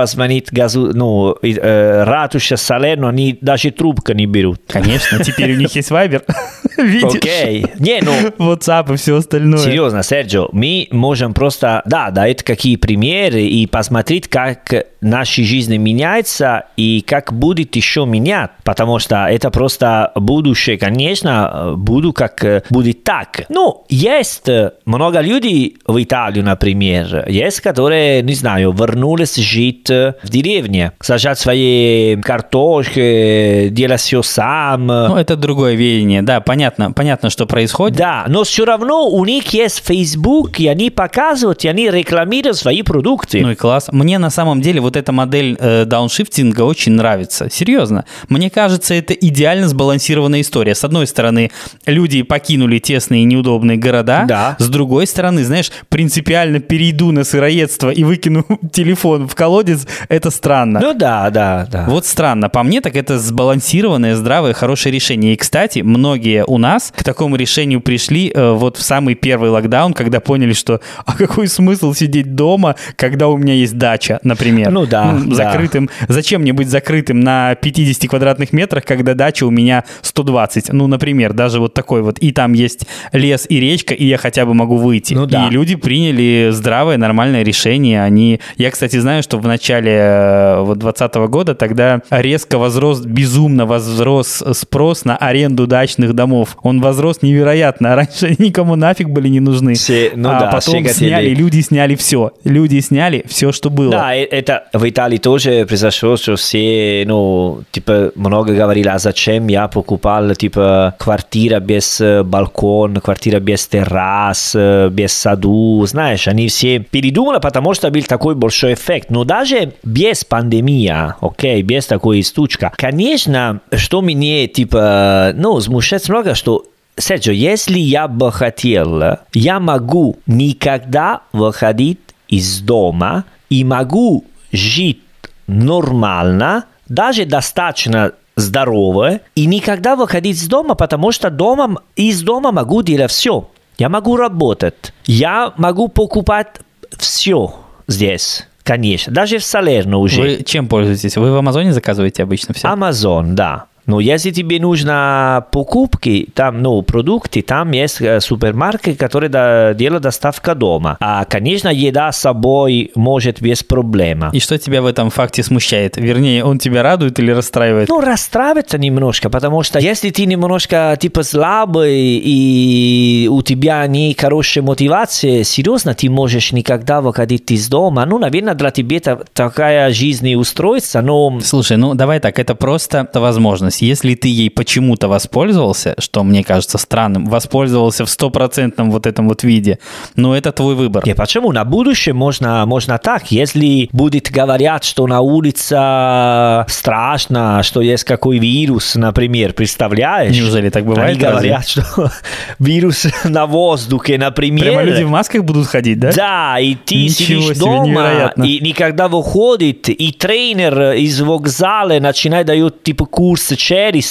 [0.00, 4.60] попробую позвонить газу, ну, э, ратуша Салерно, они даже трубку не берут.
[4.66, 6.22] Конечно, теперь у них есть Viber.
[6.78, 7.16] Видишь?
[7.16, 7.66] Окей.
[7.78, 9.58] Не, ну, WhatsApp и все остальное.
[9.58, 16.64] Серьезно, Серджио, мы можем просто, да, дать какие примеры и посмотреть, как наши жизни меняются
[16.76, 23.04] и как будет еще менять, потому что это просто будущее, конечно, буду как э, будет
[23.04, 23.46] так.
[23.48, 30.28] Ну, есть э, много людей в Италии, например, есть, которые, не знаю, вернулись жить в
[30.28, 34.86] деревне, сажать свои картошки, делать все сам.
[34.86, 36.22] Ну, это другое веяние.
[36.22, 37.98] Да, понятно, понятно, что происходит.
[37.98, 42.82] Да, но все равно у них есть Facebook, и они показывают, и они рекламируют свои
[42.82, 43.40] продукты.
[43.42, 43.88] Ну и класс.
[43.92, 47.48] Мне на самом деле вот эта модель э, дауншифтинга очень нравится.
[47.50, 48.04] Серьезно.
[48.28, 50.74] Мне кажется, это идеально сбалансированная история.
[50.74, 51.50] С одной стороны,
[51.86, 54.24] люди покинули тесные и неудобные города.
[54.26, 54.56] Да.
[54.58, 59.79] С другой стороны, знаешь, принципиально перейду на сыроедство и выкину телефон в колодец.
[60.08, 60.80] Это странно.
[60.80, 61.84] Ну да, да, да.
[61.88, 62.48] Вот странно.
[62.48, 65.34] По мне, так это сбалансированное, здравое, хорошее решение.
[65.34, 69.92] И, кстати, многие у нас к такому решению пришли э, вот в самый первый локдаун,
[69.92, 74.70] когда поняли, что а какой смысл сидеть дома, когда у меня есть дача, например.
[74.70, 75.34] Ну да, да.
[75.34, 75.90] Закрытым.
[76.08, 80.72] Зачем мне быть закрытым на 50 квадратных метрах, когда дача у меня 120?
[80.72, 82.18] Ну, например, даже вот такой вот.
[82.18, 85.14] И там есть лес и речка, и я хотя бы могу выйти.
[85.14, 85.46] Ну да.
[85.46, 88.02] И люди приняли здравое, нормальное решение.
[88.02, 88.40] Они...
[88.56, 94.42] Я, кстати, знаю, что в начале э, вот 2020 года тогда резко возрос, безумно возрос
[94.52, 96.56] спрос на аренду дачных домов.
[96.62, 97.92] Он возрос невероятно.
[97.92, 99.74] А раньше они никому нафиг были не нужны.
[99.74, 101.34] Все- ну а да, потом все сняли, хотели.
[101.34, 102.32] люди сняли все.
[102.44, 103.90] Люди сняли все, что было.
[103.92, 109.48] Да, э- это в Италии тоже произошло, что все, ну, типа, много говорили, а зачем
[109.48, 114.54] я покупал, типа, квартира без э, балкон, квартира без террас,
[114.90, 119.10] без саду, знаешь, они все передумали, потому что был такой большой эффект.
[119.10, 126.34] Но даже без пандемии, окей, без такой стучка, конечно, что мне, типа, ну, смущает много,
[126.34, 126.64] что
[126.96, 135.02] Серджио, если я бы хотел, я могу никогда выходить из дома и могу жить
[135.46, 142.82] нормально, даже достаточно здорово, и никогда выходить из дома, потому что дома, из дома могу
[142.82, 143.48] делать все.
[143.78, 146.60] Я могу работать, я могу покупать
[146.98, 147.54] все
[147.86, 150.20] здесь, конечно, даже в Салерно уже.
[150.20, 151.16] Вы чем пользуетесь?
[151.16, 152.68] Вы в Амазоне заказываете обычно все?
[152.68, 153.64] Amazon, да.
[153.86, 160.02] Но если тебе нужно покупки, там, ну, продукты, там есть э, супермаркет, который да, делает
[160.02, 160.96] доставка дома.
[161.00, 164.24] А, конечно, еда с собой может без проблем.
[164.32, 165.96] И что тебя в этом факте смущает?
[165.96, 167.88] Вернее, он тебя радует или расстраивает?
[167.88, 174.62] Ну, расстраивается немножко, потому что если ты немножко, типа, слабый и у тебя не хорошая
[174.62, 178.04] мотивация, серьезно, ты можешь никогда выходить из дома.
[178.06, 181.40] Ну, наверное, для тебя та- такая жизнь и устроится, но...
[181.42, 183.69] Слушай, ну давай так, это просто возможность.
[183.78, 189.42] Если ты ей почему-то воспользовался, что мне кажется странным, воспользовался в стопроцентном вот этом вот
[189.42, 189.78] виде,
[190.16, 191.06] ну это твой выбор.
[191.06, 191.52] Не, почему?
[191.52, 193.30] На будущее можно, можно так.
[193.30, 200.34] Если будет говорят, что на улице страшно, что есть какой вирус, например, представляешь?
[200.36, 202.10] Неужели так бывает, Они говорят, что
[202.58, 204.64] вирус на воздухе, например.
[204.64, 206.12] Прямо люди в масках будут ходить, да?
[206.12, 208.44] Да, и ты Ничего сидишь дома, невероятно.
[208.44, 213.52] и никогда выходит, и тренер из вокзала начинает дает типа курс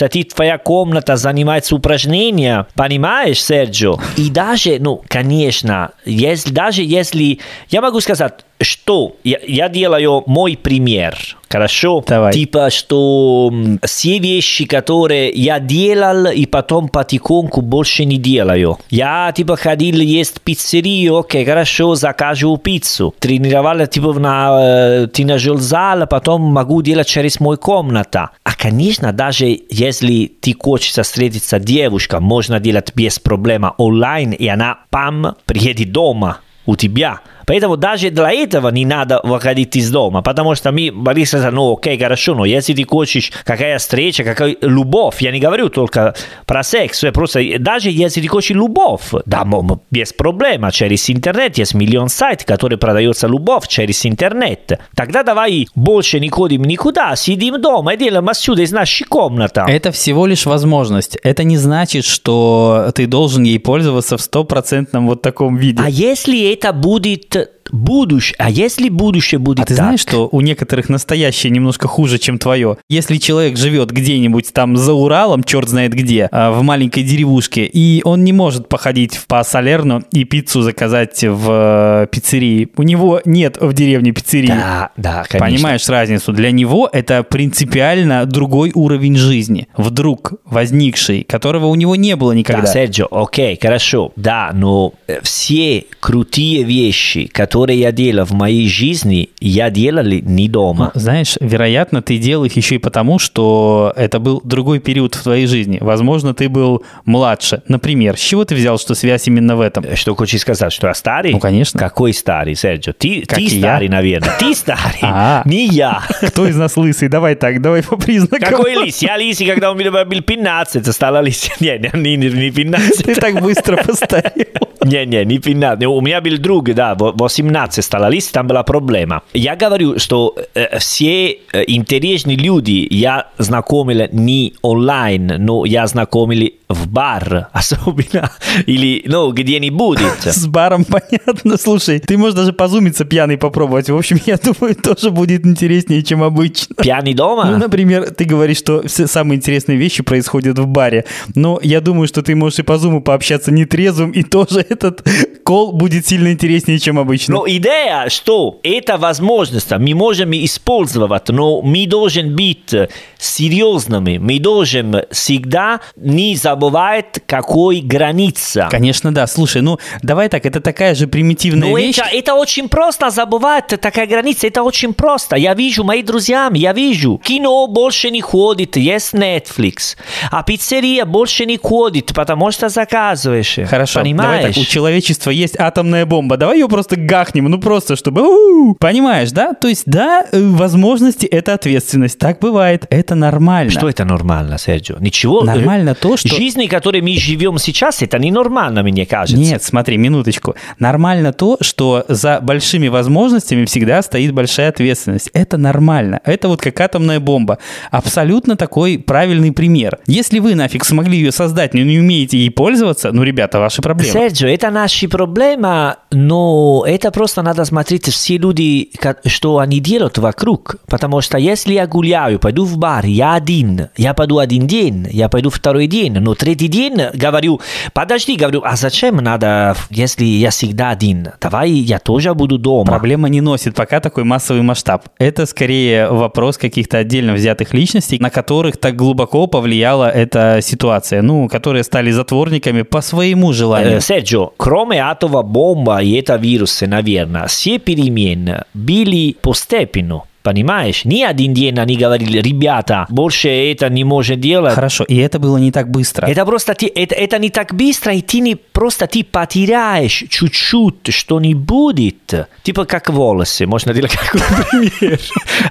[0.01, 3.97] а ты твоя комната занимается упражнения, понимаешь, Серджио?
[4.17, 10.57] И даже, ну, конечно, если, даже если, я могу сказать, что я, я делаю мой
[10.57, 11.17] пример,
[11.49, 12.03] хорошо?
[12.05, 12.33] Давай.
[12.33, 18.77] Типа, что все вещи, которые я делал и потом потихоньку больше не делаю.
[18.89, 23.15] Я, типа, ходил есть пиццерию, окей, хорошо, закажу пиццу.
[23.19, 28.29] Тренировал, типа, на э, тренажер зал, потом могу делать через мою комнату.
[28.43, 34.47] А, конечно, даже если ты хочешь встретиться с девушкой, можно делать без проблема онлайн, и
[34.47, 37.21] она, пам, приедет дома у тебя.
[37.49, 40.93] Поэтому даже для этого не надо выходить из дома, потому что мы
[41.25, 45.69] сказал, ну окей, хорошо, но если ты хочешь какая встреча, какая любовь, я не говорю
[45.69, 46.13] только
[46.45, 49.47] про секс, просто даже если ты хочешь любовь, да,
[49.89, 54.79] без проблем, через интернет есть миллион сайтов, которые продается любовь через интернет.
[54.95, 59.61] Тогда давай больше не ходим никуда, сидим дома и делаем отсюда из нашей комнаты.
[59.67, 61.17] Это всего лишь возможность.
[61.23, 65.81] Это не значит, что ты должен ей пользоваться в стопроцентном вот таком виде.
[65.83, 67.37] А если это будет
[67.71, 69.83] будущее, а если будущее будет А ты так?
[69.83, 72.77] знаешь, что у некоторых настоящее немножко хуже, чем твое?
[72.89, 78.01] Если человек живет где-нибудь там за Уралом, черт знает где, а, в маленькой деревушке, и
[78.03, 83.57] он не может походить по Салерну и пиццу заказать в э, пиццерии, у него нет
[83.59, 84.47] в деревне пиццерии.
[84.47, 85.55] Да, да, конечно.
[85.55, 86.33] Понимаешь разницу?
[86.33, 92.63] Для него это принципиально другой уровень жизни, вдруг возникший, которого у него не было никогда.
[92.63, 98.67] Да, Серджио, окей, хорошо, да, но э, все крутые вещи, которые я делал в моей
[98.69, 100.91] жизни, я делал не дома.
[100.93, 105.23] Ну, Знаешь, вероятно, ты делал их еще и потому, что это был другой период в
[105.23, 105.77] твоей жизни.
[105.81, 107.61] Возможно, ты был младше.
[107.67, 109.85] Например, с чего ты взял, что связь именно в этом?
[109.95, 111.31] Что хочешь сказать, что я старый?
[111.33, 111.79] Ну, конечно.
[111.79, 112.93] Какой старый, Серджио?
[112.93, 113.59] Ты, Как ты и я.
[113.59, 114.31] старый, наверное.
[114.39, 116.01] Ты старый, не я.
[116.27, 117.09] Кто из нас лысый?
[117.09, 118.39] Давай так, давай по признакам.
[118.49, 119.01] Какой лис?
[119.01, 121.49] Я лис, когда у меня был 15, стала лис.
[121.59, 123.05] Не, не, не, не 15.
[123.05, 124.45] Ты так быстро постарел.
[124.83, 125.85] Не, не, не 15.
[125.87, 127.48] У меня был друг, да, в 18
[127.81, 129.21] стала лист, там была проблема.
[129.33, 136.87] Я говорю, что э, все интересные люди я знакомил не онлайн, но я знакомил в
[136.87, 138.31] бар, особенно,
[138.67, 140.19] или, ну, где не будет.
[140.21, 141.57] С баром понятно.
[141.57, 143.89] Слушай, ты можешь даже позумиться пьяный попробовать.
[143.89, 146.75] В общем, я думаю, тоже будет интереснее, чем обычно.
[146.75, 147.45] Пьяный дома?
[147.45, 151.05] Ну, например, ты говоришь, что все самые интересные вещи происходят в баре.
[151.35, 155.07] Но я думаю, что ты можешь и по зуму пообщаться нетрезвым, и тоже этот
[155.43, 157.33] кол будет сильно интереснее, чем обычно.
[157.39, 162.73] Но идея, что это возможность, мы можем использовать, но мы должны быть
[163.17, 168.67] серьезными, мы должны всегда не забывать, какой граница.
[168.69, 169.25] Конечно, да.
[169.25, 171.97] Слушай, ну давай так, это такая же примитивная Но вещь.
[171.97, 175.37] это, это очень просто забывать такая граница, это очень просто.
[175.37, 177.21] Я вижу мои друзья, я вижу.
[177.23, 179.95] Кино больше не ходит, есть Netflix.
[180.29, 183.59] А пиццерия больше не ходит, потому что заказываешь.
[183.69, 184.41] Хорошо, Понимаешь?
[184.41, 188.21] давай так, у человечества есть атомная бомба, давай ее просто гахнем, ну просто чтобы...
[188.21, 188.75] у-у-у.
[188.75, 189.53] Понимаешь, да?
[189.53, 193.71] То есть, да, э, возможности— это ответственность, так бывает, это нормально.
[193.71, 194.97] Что это нормально, Серджио?
[194.99, 195.41] Ничего.
[195.43, 196.29] Нормально то, что...
[196.29, 199.41] Жизнь, в которой мы живем сейчас, это ненормально, мне кажется.
[199.41, 200.55] Нет, смотри, минуточку.
[200.79, 205.29] Нормально то, что за большими возможностями всегда стоит большая ответственность.
[205.33, 206.21] Это нормально.
[206.23, 207.57] Это вот как атомная бомба.
[207.91, 209.99] Абсолютно такой правильный пример.
[210.07, 214.13] Если вы нафиг смогли ее создать, но не умеете ей пользоваться, ну, ребята, ваши проблемы.
[214.13, 218.91] Серджио, это наши проблемы, но это просто надо смотреть все люди,
[219.25, 220.77] что они делают вокруг.
[220.87, 225.29] Потому что если я гуляю, пойду в бар, я один, я пойду один день, я
[225.29, 227.61] пойду второй день, но третий день говорю,
[227.93, 231.29] подожди, говорю, а зачем надо, если я всегда один?
[231.41, 232.85] Давай я тоже буду дома.
[232.85, 235.05] Проблема не носит пока такой массовый масштаб.
[235.17, 241.47] Это скорее вопрос каких-то отдельно взятых личностей, на которых так глубоко повлияла эта ситуация, ну,
[241.47, 243.97] которые стали затворниками по своему желанию.
[243.97, 250.23] Э, Серджио, кроме атова бомба и это вирусы, наверное, все перемены были постепенно.
[250.43, 251.05] Понимаешь?
[251.05, 254.73] Ни один день они говорили, ребята, больше это не может делать.
[254.73, 256.27] Хорошо, и это было не так быстро.
[256.27, 261.13] Это просто ты, это, это не так быстро, и ты не просто ты потеряешь чуть-чуть,
[261.13, 262.47] что не будет.
[262.63, 265.19] Типа как волосы, можно делать какой пример.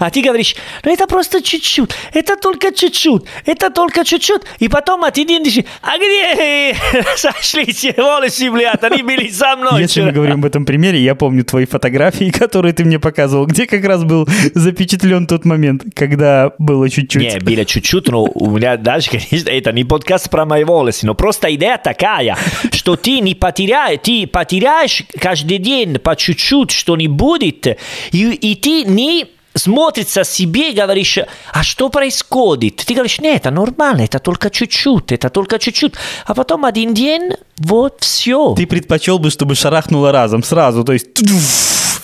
[0.01, 0.55] А ты говоришь,
[0.85, 4.43] ну это просто чуть-чуть, это только чуть-чуть, это только чуть-чуть.
[4.59, 6.77] И потом а ты говоришь, а где
[7.17, 9.83] сошлись волосы, блядь, они были со мной.
[9.83, 10.15] Если мы вчера».
[10.15, 14.05] говорим об этом примере, я помню твои фотографии, которые ты мне показывал, где как раз
[14.05, 17.23] был запечатлен тот момент, когда было чуть-чуть.
[17.23, 21.15] Не, было чуть-чуть, но у меня даже, конечно, это не подкаст про мои волосы, но
[21.15, 22.37] просто идея такая,
[22.73, 27.67] что ты не потеряешь, ты потеряешь каждый день по чуть-чуть, что не будет,
[28.13, 31.19] и, и ты не смотрится себе и говоришь,
[31.53, 32.77] а что происходит?
[32.77, 35.95] Ты говоришь, нет, это нормально, это только чуть-чуть, это только чуть-чуть.
[36.27, 38.55] А потом один день, вот все.
[38.55, 41.09] Ты предпочел бы, чтобы шарахнуло разом, сразу, то есть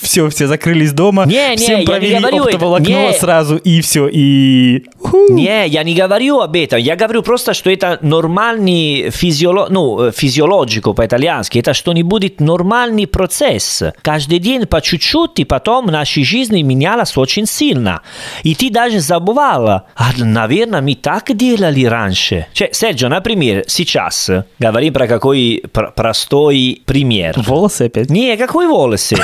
[0.05, 2.45] все, все закрылись дома, Не, не, всем я не провели говорю это.
[2.57, 3.13] оптоволокно Не.
[3.15, 4.85] сразу, и все, и...
[5.01, 5.33] Ху.
[5.33, 6.79] Не, я не говорю об этом.
[6.79, 9.67] Я говорю просто, что это нормальный физиоло...
[9.71, 11.59] ну, э, физиологико по-итальянски.
[11.59, 13.83] Это что-нибудь нормальный процесс.
[14.03, 18.03] Каждый день по чуть-чуть, и потом наша жизнь менялась очень сильно.
[18.43, 19.85] И ты даже забывала.
[19.97, 22.47] А, наверное, мы так делали раньше.
[22.55, 27.35] Cioè, Серджо, например, сейчас говорим про какой пр- простой пример.
[27.37, 28.11] Волосы опять?
[28.11, 29.17] Не, какой волосы?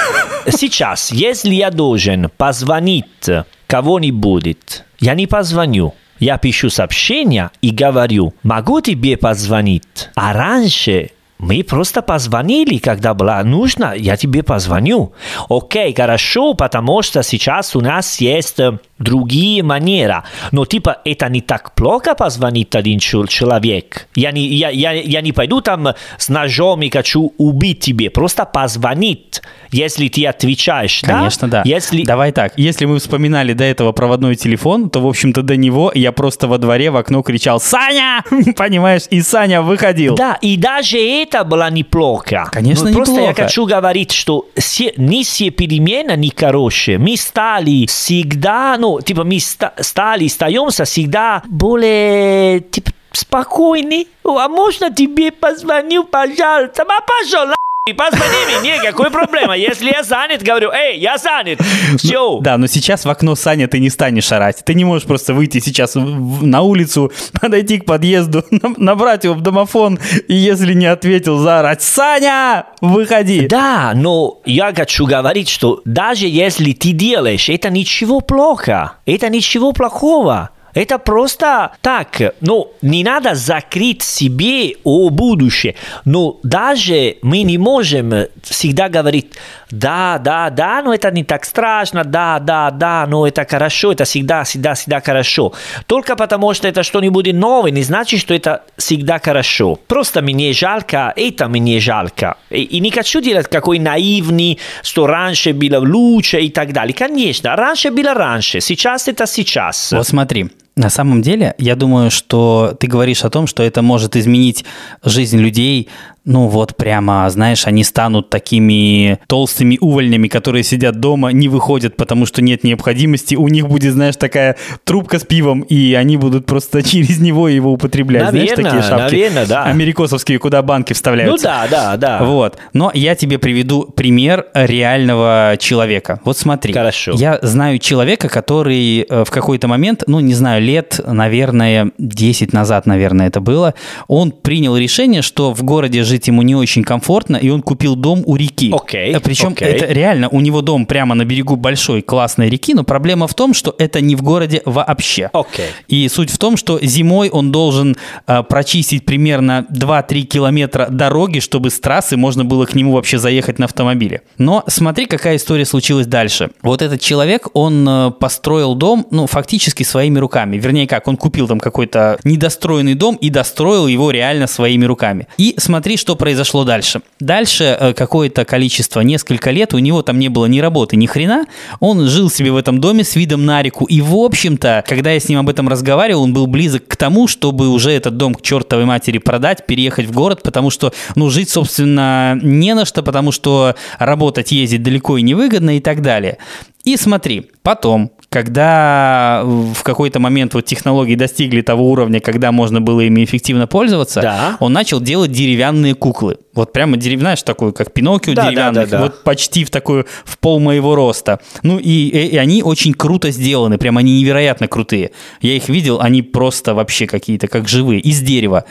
[0.48, 0.69] Сейчас,
[1.10, 3.28] если я должен позвонить
[3.66, 5.94] кого-нибудь, я не позвоню.
[6.18, 10.10] Я пишу сообщение и говорю, могу тебе позвонить?
[10.14, 15.12] А раньше мы просто позвонили, когда было нужно, я тебе позвоню.
[15.48, 20.22] Окей, хорошо, потому что сейчас у нас есть э, другие манеры.
[20.52, 24.08] Но типа это не так плохо позвонить один чел- человек.
[24.14, 28.10] Я не, я, я, я не пойду там с ножом и хочу убить тебе.
[28.10, 29.40] Просто позвонить,
[29.72, 31.00] если ты отвечаешь.
[31.02, 31.18] да?
[31.18, 31.62] Конечно, да.
[31.64, 32.04] Если...
[32.04, 36.12] Давай так, если мы вспоминали до этого проводной телефон, то, в общем-то, до него я
[36.12, 38.22] просто во дворе в окно кричал «Саня!»
[38.56, 39.02] Понимаешь?
[39.08, 40.16] И Саня выходил.
[40.16, 42.48] Да, и даже это было неплохо.
[42.52, 43.42] Конечно, Но Просто я неплохо.
[43.42, 46.98] хочу говорить, что все, не все перемены не хорошие.
[46.98, 54.06] Мы стали всегда, ну, типа, мы ста- стали, остаемся всегда более, типа, спокойны.
[54.24, 56.82] А можно тебе позвоню, пожалуйста?
[56.84, 57.52] А, пошел,
[57.92, 59.56] нахуй, позвони мне, какой проблема?
[59.56, 61.60] Если я занят, говорю, эй, я занят.
[61.98, 62.38] Все.
[62.40, 64.62] Да, но сейчас в окно Саня ты не станешь орать.
[64.64, 69.24] Ты не можешь просто выйти сейчас в- в- на улицу, подойти к подъезду, на- набрать
[69.24, 69.98] его в домофон,
[70.28, 76.72] и если не ответил, заорать «Саня, выходи!» Да, но я хочу говорить, что даже если
[76.72, 80.50] ты делаешь, это ничего плохо, это ничего плохого.
[80.74, 82.20] Это просто так.
[82.40, 85.74] Ну, не надо закрыть себе о будущем.
[86.04, 89.32] Но даже мы не можем всегда говорить,
[89.70, 94.04] да, да, да, но это не так страшно, да, да, да, но это хорошо, это
[94.04, 95.52] всегда, всегда, всегда хорошо.
[95.86, 99.78] Только потому, что это что-нибудь новое, не значит, что это всегда хорошо.
[99.86, 102.36] Просто мне жалко, это мне жалко.
[102.50, 106.94] И, и не хочу делать какой наивный, что раньше было лучше и так далее.
[106.94, 109.92] Конечно, раньше было раньше, сейчас это сейчас.
[109.92, 114.16] Вот смотри, на самом деле, я думаю, что ты говоришь о том, что это может
[114.16, 114.64] изменить
[115.04, 115.88] жизнь людей,
[116.24, 122.26] ну вот прямо, знаешь, они станут такими толстыми увольнями, которые сидят дома, не выходят, потому
[122.26, 123.34] что нет необходимости.
[123.34, 127.72] У них будет, знаешь, такая трубка с пивом, и они будут просто через него его
[127.72, 128.30] употреблять.
[128.30, 129.64] знаешь, Наверно, такие шапки наверно, да.
[129.64, 131.46] америкосовские, куда банки Ну вставляются.
[131.46, 132.24] да, да, да.
[132.24, 132.58] Вот.
[132.72, 136.20] Но я тебе приведу пример реального человека.
[136.24, 136.72] Вот смотри.
[136.72, 137.12] Хорошо.
[137.16, 142.86] Я знаю человека, который э, в какой-то момент, ну, не знаю, лет, наверное, 10 назад,
[142.86, 143.74] наверное, это было,
[144.08, 148.22] он принял решение, что в городе жить ему не очень комфортно, и он купил дом
[148.26, 148.72] у реки.
[148.74, 149.68] Окей, Э, Причем окей.
[149.68, 153.54] это реально, у него дом прямо на берегу большой классной реки, но проблема в том,
[153.54, 155.30] что это не в городе вообще.
[155.32, 155.66] Окей.
[155.88, 161.70] И суть в том, что зимой он должен э, прочистить примерно 2-3 километра дороги, чтобы
[161.70, 164.22] с трассы можно было к нему вообще заехать на автомобиле.
[164.38, 166.50] Но смотри, какая история случилась дальше.
[166.62, 170.56] Вот этот человек, он э, построил дом, ну, фактически своими руками.
[170.56, 175.26] Вернее, как, он купил там какой-то недостроенный дом и достроил его реально своими руками.
[175.36, 177.02] И смотри, что произошло дальше.
[177.20, 181.44] Дальше э, какое-то количество, несколько лет, у него там не было ни работы, ни хрена.
[181.78, 183.84] Он жил себе в этом доме с видом на реку.
[183.84, 187.28] И, в общем-то, когда я с ним об этом разговаривал, он был близок к тому,
[187.28, 191.50] чтобы уже этот дом к чертовой матери продать, переехать в город, потому что, ну, жить,
[191.50, 196.38] собственно, не на что, потому что работать, ездить далеко и невыгодно и так далее.
[196.84, 203.00] И смотри, потом, когда в какой-то момент вот технологии достигли того уровня, когда можно было
[203.00, 204.56] ими эффективно пользоваться, Да.
[204.60, 206.38] он начал делать деревянные куклы.
[206.60, 207.20] Вот прямо дерев...
[207.20, 209.02] знаешь, такую, как Пиноккио Да, да, деревянных, да, да.
[209.04, 211.40] вот почти в такую, в пол моего роста.
[211.62, 215.10] Ну и, и- и они очень круто сделаны, прям они невероятно крутые.
[215.40, 218.64] Я их видел, они просто вообще какие-то как живые, из дерева.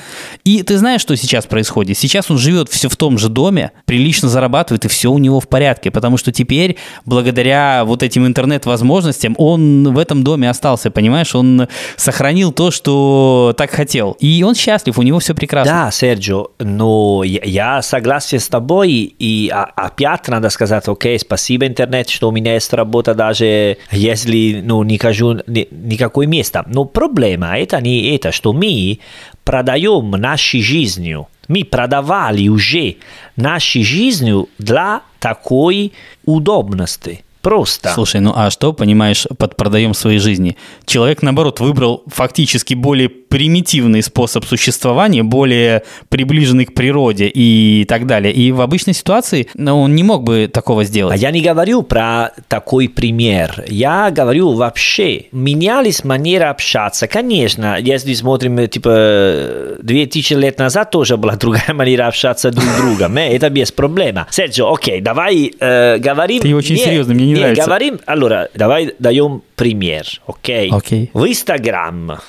[0.44, 1.98] И ты знаешь, что сейчас происходит?
[1.98, 5.48] Сейчас он живет все в том же доме, прилично зарабатывает, и все у него в
[5.48, 11.34] порядке, потому что теперь, благодаря вот этим интернет-возможностям, он в этом доме остался, понимаешь?
[11.36, 14.16] Он сохранил то, что так хотел.
[14.20, 15.72] И он счастлив, у него все прекрасно.
[15.86, 21.66] Да, Серджо, но я, я согласен с тобой, и а- опять надо сказать, окей, спасибо
[21.66, 26.64] интернет, что у меня есть работа, даже если ну, не хожу ни, никакое место.
[26.68, 29.00] Но проблема это не это, что мы
[29.44, 31.28] продаем нашей жизнью.
[31.48, 32.98] Мы продавали уже
[33.36, 35.94] нашей жизнью для такой
[36.26, 37.24] удобности.
[37.42, 37.90] Просто.
[37.94, 40.58] Слушай, ну а что понимаешь под продаем своей жизни?
[40.86, 48.34] Человек, наоборот, выбрал фактически более примитивный способ существования, более приближенный к природе и так далее.
[48.34, 51.14] И в обычной ситуации ну, он не мог бы такого сделать.
[51.14, 53.64] А я не говорю про такой пример.
[53.68, 55.26] Я говорю вообще.
[55.32, 57.08] Менялись манеры общаться.
[57.08, 63.18] Конечно, если смотрим, типа, 2000 лет назад тоже была другая манера общаться друг с другом.
[63.18, 64.10] Это без проблем.
[64.30, 66.42] Серджио, окей, давай э, говорим...
[66.42, 67.66] Ты очень серьезно, мне не, не нравится.
[67.66, 68.00] говорим...
[68.06, 70.70] Allora, давай даем пример, окей?
[70.72, 71.10] Окей.
[71.14, 72.20] В Инстаграм,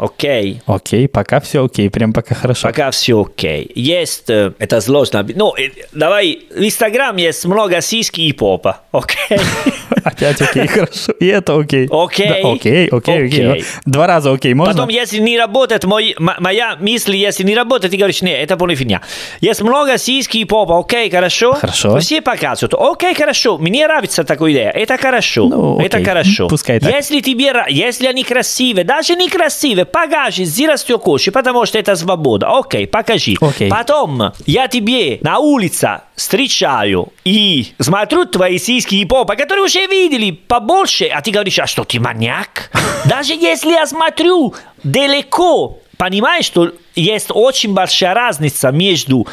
[0.00, 0.62] окей?
[0.66, 2.68] Окей, пока все окей, прям пока хорошо.
[2.68, 3.70] Пока все окей.
[3.74, 5.26] Есть, э, это сложно.
[5.34, 9.38] Ну, э, давай, в Инстаграм есть много сиськи и попа, окей?
[10.04, 11.12] Опять окей, хорошо.
[11.20, 11.88] И это окей.
[11.90, 12.28] Окей.
[12.28, 13.64] Да, окей, окей, окей.
[13.84, 14.72] Два раза окей, можно?
[14.74, 18.76] Потом, если не работает мой, моя мысль, если не работает, ты говоришь, нет, это полная
[18.76, 19.02] фигня.
[19.40, 21.52] Есть много сиськи и попа, окей, хорошо?
[21.54, 21.98] Хорошо.
[21.98, 26.48] Все показывают, окей, хорошо, мне нравится такая идея, это хорошо, Ну, это хорошо.
[26.48, 26.92] пускай так.
[26.92, 32.48] Если тебе, если они красивые, даже не красивые, покажи, зирастё коши, потому что это свобода,
[32.48, 33.36] окей, покажи.
[33.40, 33.70] Окей.
[33.70, 40.30] Потом я тебе на улице встречаю и смотрю твои сиськи и попа, которые уже видели
[40.30, 42.70] побольше, а ты говоришь, а что ты маньяк?
[43.04, 49.26] Даже если я смотрю далеко, понимаешь, что есть очень большая разница между...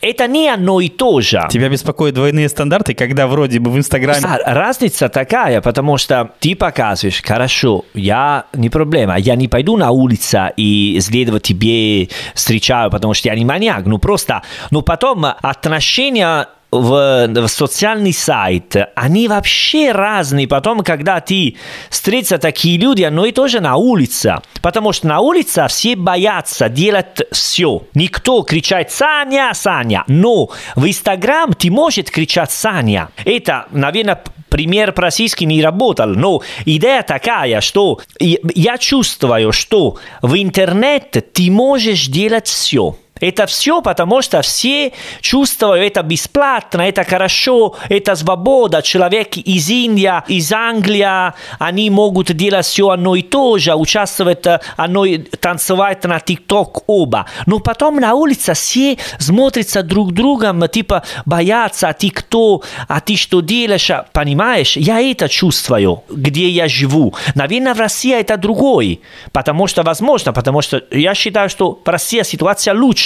[0.00, 1.42] Это не одно и то же.
[1.50, 4.20] Тебя беспокоят двойные стандарты, когда вроде бы в Инстаграме...
[4.22, 9.90] А, разница такая, потому что ты показываешь, хорошо, я не проблема, я не пойду на
[9.90, 16.46] улицу и следовать тебе встречаю, потому что я не маньяк, ну просто, ну потом отношения
[16.80, 20.48] в, в социальный сайт, они вообще разные.
[20.48, 21.56] Потом, когда ты
[21.90, 24.36] встретятся такие люди, оно и тоже на улице.
[24.62, 27.82] Потому что на улице все боятся делать все.
[27.94, 33.10] Никто кричать «Саня, Саня!» Но в Инстаграм ты можешь кричать «Саня».
[33.24, 40.40] Это, наверное, пример про сиськи не работал, но идея такая, что я чувствую, что в
[40.40, 42.96] интернете ты можешь делать все.
[43.20, 48.82] Это все потому, что все чувствуют это бесплатно, это хорошо, это свобода.
[48.82, 54.44] Человек из Индии, из Англии, они могут делать все одно и то же, участвовать
[54.76, 57.26] одно и танцевать на ТикТок оба.
[57.46, 63.16] Но потом на улице все смотрятся друг другом, типа боятся, а ты кто, а ты
[63.16, 64.76] что делаешь, понимаешь?
[64.76, 67.14] Я это чувствую, где я живу.
[67.36, 69.00] Наверное, в России это другой,
[69.32, 73.03] потому что, возможно, потому что я считаю, что в России ситуация лучше.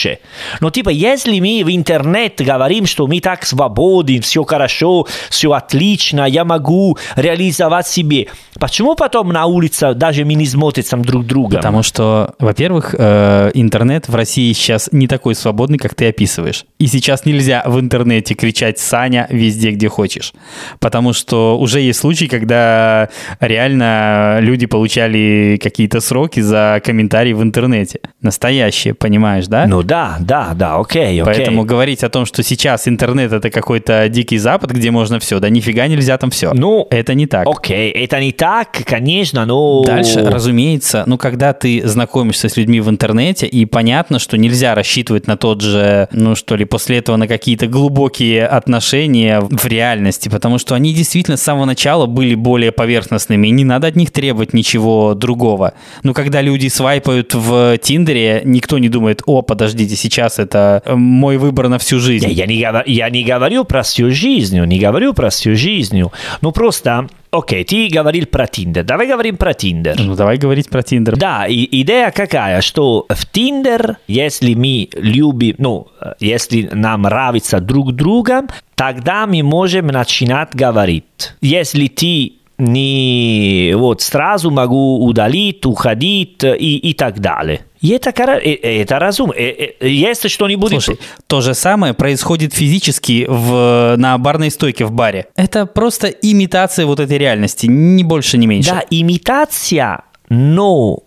[0.60, 6.26] Но типа, если мы в интернет говорим, что мы так свободны, все хорошо, все отлично,
[6.26, 8.26] я могу реализовать себе,
[8.58, 11.56] почему потом на улице даже мы не смотримся друг друга?
[11.56, 16.64] Потому что, во-первых, э, интернет в России сейчас не такой свободный, как ты описываешь.
[16.78, 20.32] И сейчас нельзя в интернете кричать «Саня» везде, где хочешь.
[20.80, 23.08] Потому что уже есть случаи, когда
[23.40, 28.00] реально люди получали какие-то сроки за комментарии в интернете.
[28.20, 29.66] Настоящие, понимаешь, да?
[29.66, 31.24] Ну да, да, да, окей, окей.
[31.24, 35.48] Поэтому говорить о том, что сейчас интернет это какой-то дикий запад, где можно все, да
[35.48, 36.52] нифига нельзя там все.
[36.52, 37.46] Ну, это не так.
[37.48, 39.82] Окей, это не так, конечно, но...
[39.84, 45.26] Дальше, разумеется, ну, когда ты знакомишься с людьми в интернете, и понятно, что нельзя рассчитывать
[45.26, 50.58] на тот же, ну, что ли, после этого на какие-то глубокие отношения в реальности, потому
[50.58, 54.52] что они действительно с самого начала были более поверхностными, и не надо от них требовать
[54.52, 55.72] ничего другого.
[56.02, 59.40] Но когда люди свайпают в Тиндере, никто не думает, о,
[59.78, 62.26] подождите, сейчас это э, мой выбор на всю жизнь.
[62.26, 62.56] Не, я, не,
[62.86, 66.02] я не говорю про всю жизнь, не говорю про всю жизнь.
[66.40, 69.96] Ну просто, окей, ты говорил про Тиндер, давай говорим про Тиндер.
[69.98, 71.16] Ну, давай говорить про Тиндер.
[71.16, 75.86] Да, и идея какая, что в Тиндер, если мы любим, ну,
[76.18, 81.34] если нам нравится друг другом, тогда мы можем начинать говорить.
[81.40, 87.60] Если ты не вот сразу могу удалить, уходить и, и так далее.
[87.80, 89.32] И это, это разум.
[89.32, 90.70] Э, э, Если что-нибудь...
[90.70, 95.26] Слушай, то же самое происходит физически в, на барной стойке в баре.
[95.36, 98.70] Это просто имитация вот этой реальности, ни больше, ни меньше.
[98.70, 101.04] Да, имитация, но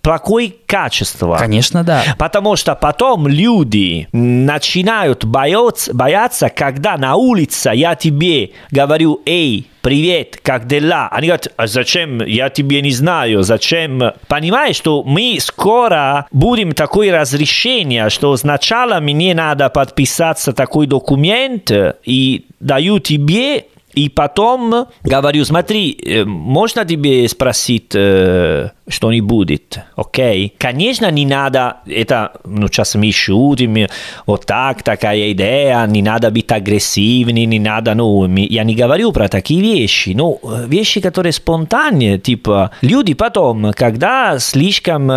[0.00, 1.36] плохое качество.
[1.38, 2.02] Конечно, да.
[2.18, 10.38] Потому что потом люди начинают бояться, бояться, когда на улице я тебе говорю, эй, привет,
[10.42, 11.08] как дела?
[11.10, 12.22] Они говорят, а зачем?
[12.24, 14.02] Я тебе не знаю, зачем?
[14.28, 21.70] Понимаешь, что мы скоро будем такое разрешение, что сначала мне надо подписаться такой документ
[22.04, 29.78] и даю тебе и потом говорю, смотри, э, можно тебе спросить, э, что не будет,
[29.96, 30.54] окей?
[30.58, 33.88] Конечно, не надо, это, ну, сейчас мы шутим,
[34.26, 39.28] вот так, такая идея, не надо быть агрессивным, не надо, ну, я не говорю про
[39.28, 45.10] такие вещи, ну, вещи, которые спонтанные, типа, люди потом, когда слишком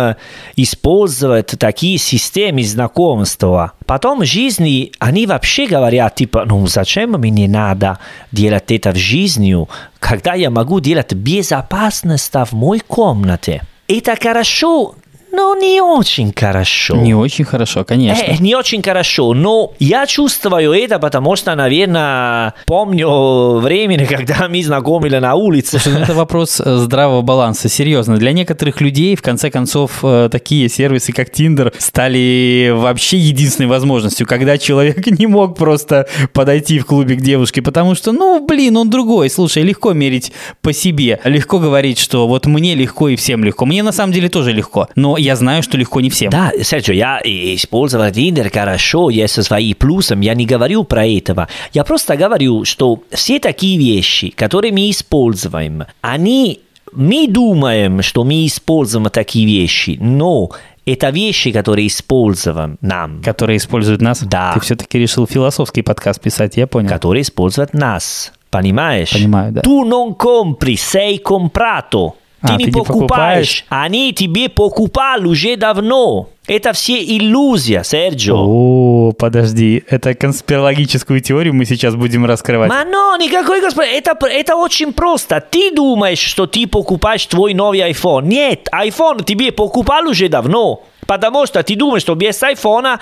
[0.56, 7.98] используют такие системы знакомства, потом в жизни они вообще говорят, типа, ну, зачем мне надо
[8.32, 9.56] делать это в жизни,
[9.98, 13.62] когда я могу делать безопасность в моей комнате.
[13.88, 14.96] Это хорошо,
[15.32, 16.96] но не очень хорошо.
[16.96, 18.24] Не очень хорошо, конечно.
[18.24, 24.62] Э, не очень хорошо, но я чувствую это, потому что, наверное, помню время, когда мы
[24.62, 25.78] знакомили на улице.
[25.78, 28.16] Слушай, ну это вопрос э, здравого баланса, серьезно.
[28.16, 34.26] Для некоторых людей, в конце концов, э, такие сервисы, как Tinder, стали вообще единственной возможностью,
[34.26, 38.90] когда человек не мог просто подойти в клубе к девушке, потому что, ну, блин, он
[38.90, 39.28] другой.
[39.28, 43.66] Слушай, легко мерить по себе, легко говорить, что вот мне легко и всем легко.
[43.66, 46.30] Мне на самом деле тоже легко, но я знаю, что легко не всем.
[46.30, 51.48] Да, Серджио, я использовал Tinder хорошо, есть свои плюсы, я не говорю про этого.
[51.72, 56.60] Я просто говорю, что все такие вещи, которые мы используем, они
[56.92, 60.50] мы думаем, что мы используем такие вещи, но
[60.86, 63.22] это вещи, которые используем нам.
[63.22, 64.22] Которые используют нас?
[64.22, 64.52] Да.
[64.54, 66.88] Ты все-таки решил философский подкаст писать, я понял.
[66.88, 68.32] Которые используют нас.
[68.50, 69.10] Понимаешь?
[69.10, 69.60] Понимаю, да.
[69.62, 72.14] Tu non compri, sei comprato.
[72.46, 73.64] Ты А, не ты не покупаешь, покупаешь?
[73.68, 76.28] они тебе покупали уже давно.
[76.46, 78.36] Это все иллюзия, Серджио.
[78.38, 82.70] О, подожди, это конспирологическую теорию мы сейчас будем раскрывать.
[82.70, 85.40] Ma no, никакой господи, это, это очень просто.
[85.40, 88.26] Ты думаешь, что ты покупаешь твой новый iPhone.
[88.26, 90.84] Нет, iPhone тебе покупал уже давно.
[91.06, 92.98] Потому что ты думаешь, что без айфона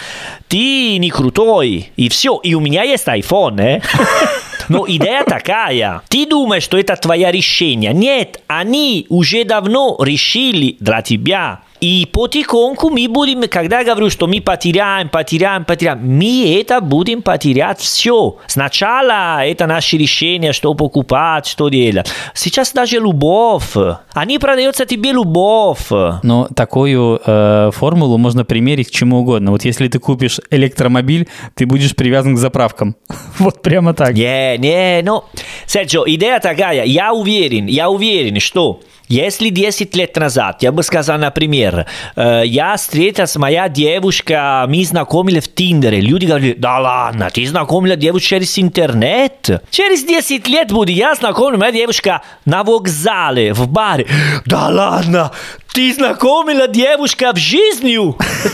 [0.48, 1.90] ты не крутой.
[1.96, 2.38] И все.
[2.42, 3.80] И у меня есть iPhone, э?
[4.68, 6.02] Но идея такая.
[6.08, 7.92] Ты думаешь, что это твое решение.
[7.92, 11.60] Нет, они уже давно решили для тебя.
[11.84, 17.20] И потихоньку мы будем, когда я говорю, что мы потеряем, потеряем, потеряем, мы это будем
[17.20, 18.38] потерять все.
[18.46, 22.10] Сначала это наше решение, что покупать, что делать.
[22.32, 23.76] Сейчас даже любовь.
[24.14, 25.90] Они продаются тебе любовь.
[26.22, 29.50] Но такую э, формулу можно примерить к чему угодно.
[29.50, 32.96] Вот если ты купишь электромобиль, ты будешь привязан к заправкам.
[33.38, 34.14] Вот прямо так.
[34.14, 35.24] Не, не, ну,
[35.66, 41.18] Серджио, идея такая, я уверен, я уверен, что если 10 лет назад, я бы сказал,
[41.18, 41.86] например,
[42.16, 47.96] э, я встретилась, моя девушка, мы знакомили в Тиндере, люди говорили, да ладно, ты знакомила
[47.96, 49.62] девушку через интернет?
[49.70, 54.06] Через 10 лет буду я знакомлю, моя девушка на вокзале, в баре.
[54.46, 55.32] Да ладно,
[55.74, 57.98] ты знакомила девушка в жизни?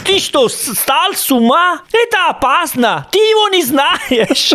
[0.04, 1.82] Ты что, стал с ума?
[1.92, 4.52] Это опасно, ты его не знаешь.